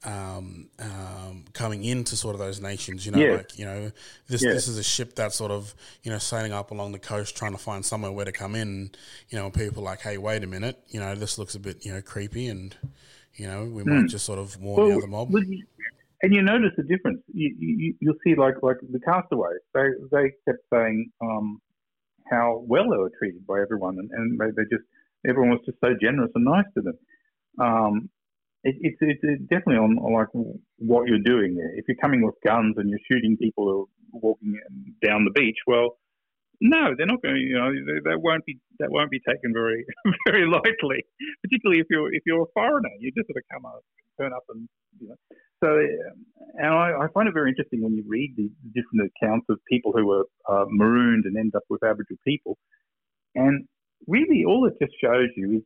[0.05, 3.35] um, um, coming into sort of those nations, you know, yeah.
[3.37, 3.91] like, you know,
[4.27, 4.53] this, yeah.
[4.53, 7.53] this is a ship that's sort of, you know, sailing up along the coast trying
[7.53, 8.91] to find somewhere where to come in,
[9.29, 11.91] you know, people like, hey, wait a minute, you know, this looks a bit, you
[11.91, 12.75] know, creepy and,
[13.35, 14.09] you know, we might mm.
[14.09, 15.33] just sort of warn well, the other mob.
[16.21, 17.21] And you notice the difference.
[17.33, 19.59] You, you, you'll see, like like the castaways.
[19.73, 21.61] They they kept saying um,
[22.31, 24.87] how well they were treated by everyone, and, and they, they just
[25.27, 26.97] everyone was just so generous and nice to them.
[27.59, 28.09] Um,
[28.63, 31.77] it, it's it's definitely on, on, like what you're doing there.
[31.77, 34.57] If you're coming with guns and you're shooting people who are walking
[35.05, 35.97] down the beach, well,
[36.61, 37.35] no, they're not going.
[37.35, 37.71] to, You know,
[38.05, 39.85] that won't be that won't be taken very
[40.27, 41.03] very lightly.
[41.43, 43.81] Particularly if you're if you're a foreigner, you just sort of come up,
[44.19, 44.67] turn up, and
[44.99, 45.15] you know.
[45.63, 46.25] So, um,
[46.55, 49.93] and I, I find it very interesting when you read the different accounts of people
[49.93, 52.57] who were uh, marooned and end up with Aboriginal people,
[53.35, 53.65] and
[54.07, 55.61] really all it just shows you is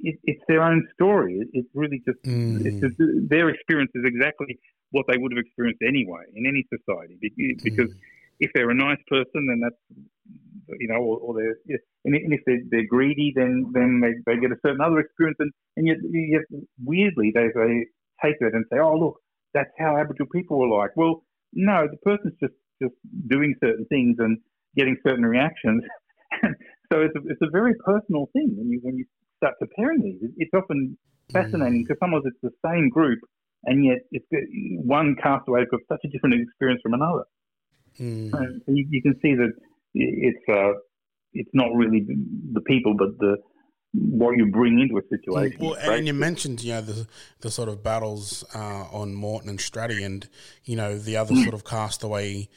[0.00, 1.38] it, it's their own story.
[1.40, 2.64] It, it's really just mm.
[2.64, 2.96] it's
[3.28, 4.58] their experience is exactly
[4.92, 7.90] what they would have experienced anyway in any society because.
[7.90, 8.00] Mm
[8.40, 10.00] if they're a nice person, then that's
[10.78, 14.52] you know, or, or they're and if they're, they're greedy, then then they, they get
[14.52, 16.42] a certain other experience, and and yet, yet
[16.82, 17.86] weirdly they they
[18.22, 19.16] take it and say, oh look,
[19.54, 20.90] that's how Aboriginal people were like.
[20.96, 21.22] Well,
[21.52, 22.94] no, the person's just just
[23.28, 24.38] doing certain things and
[24.76, 25.82] getting certain reactions.
[26.42, 29.04] so it's a, it's a very personal thing when you when you
[29.36, 30.30] start comparing these.
[30.36, 30.96] It's often
[31.32, 31.88] fascinating mm.
[31.88, 33.18] because sometimes it's the same group,
[33.64, 34.26] and yet it's
[34.84, 37.24] one castaway has got such a different experience from another.
[38.00, 38.32] Mm.
[38.32, 39.52] And you, you, can see that
[39.94, 40.78] it's uh,
[41.34, 42.06] it's not really
[42.52, 43.36] the people, but the
[43.92, 45.58] what you bring into a situation.
[45.60, 47.06] Well, and you mentioned you know the
[47.40, 50.26] the sort of battles uh, on Moreton and Straddie, and
[50.64, 52.48] you know the other sort of castaway,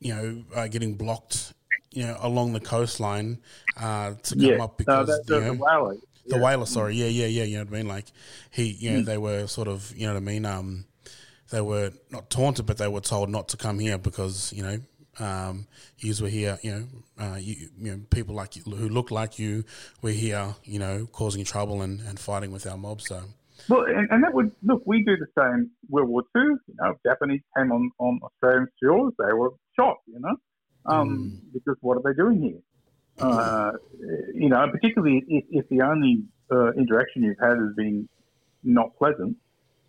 [0.00, 1.52] you know, uh, getting blocked,
[1.90, 3.40] you know, along the coastline
[3.76, 4.64] uh, to come yeah.
[4.64, 5.96] up because no, that, you know, the whaler.
[6.24, 6.42] The yeah.
[6.42, 7.42] whaler, sorry, yeah, yeah, yeah.
[7.42, 7.88] You know what I mean?
[7.88, 8.06] Like
[8.52, 9.04] he, you know, mm.
[9.06, 10.46] they were sort of, you know what I mean?
[10.46, 10.84] Um,
[11.52, 14.78] they were not taunted, but they were told not to come here because you know
[15.20, 15.66] um,
[15.98, 16.58] you were here.
[16.62, 16.86] You know,
[17.24, 19.64] uh, you, you, know, people like you, who look like you
[20.00, 20.54] were here.
[20.64, 23.02] You know, causing trouble and, and fighting with our mob.
[23.02, 23.22] So.
[23.68, 24.82] Well, and, and, that would look.
[24.86, 25.70] We do the same.
[25.88, 26.58] World War Two.
[26.66, 29.12] You know, Japanese came on on Australian shores.
[29.18, 30.36] They were shot, You know,
[30.86, 31.52] um, mm.
[31.52, 32.60] because what are they doing here?
[33.18, 33.72] Uh,
[34.34, 38.08] you know, particularly if, if the only uh, interaction you've had has been
[38.64, 39.36] not pleasant,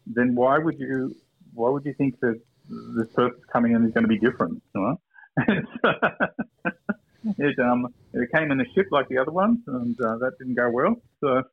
[0.06, 1.16] then why would you
[1.54, 2.40] why would you think that
[2.70, 4.62] this person coming in is going to be different?
[4.76, 4.98] You
[7.40, 10.56] it um it came in a ship like the other ones, and uh, that didn't
[10.56, 10.96] go well.
[11.22, 11.44] So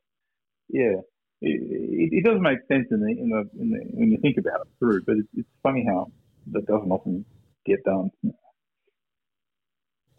[0.69, 1.01] yeah,
[1.41, 4.61] it, it, does make sense in the, in the, in the when you think about
[4.61, 5.03] it through.
[5.05, 6.11] But it's, it's funny how
[6.53, 7.25] that doesn't often
[7.65, 8.11] get done.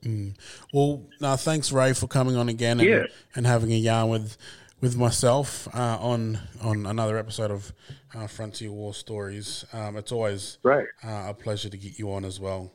[0.03, 0.35] Mm.
[0.73, 3.03] Well, no, thanks, Ray, for coming on again and, yeah.
[3.35, 4.35] and having a yarn with
[4.81, 7.71] with myself uh, on on another episode of
[8.15, 9.63] uh, Frontier War Stories.
[9.71, 10.87] Um, it's always Great.
[11.03, 12.71] Uh, a pleasure to get you on as well.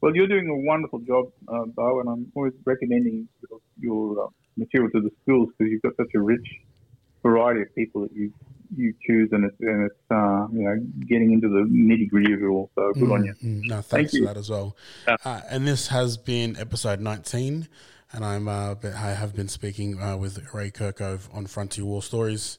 [0.00, 4.28] Well, you're doing a wonderful job, uh, Bo, and I'm always recommending your, your uh,
[4.56, 6.46] material to the schools because you've got such a rich
[7.22, 8.32] variety of people that you
[8.76, 10.76] you choose, and it's and it's uh, you know
[11.06, 12.70] getting into the nitty gritty of it all.
[12.74, 13.34] So good mm, on you.
[13.44, 14.26] Mm, no, thanks Thank for you.
[14.26, 14.76] that as well.
[15.06, 17.68] Uh, and this has been episode 19
[18.12, 22.58] and I'm uh, I have been speaking uh, with Ray Kerkhove on Frontier War Stories.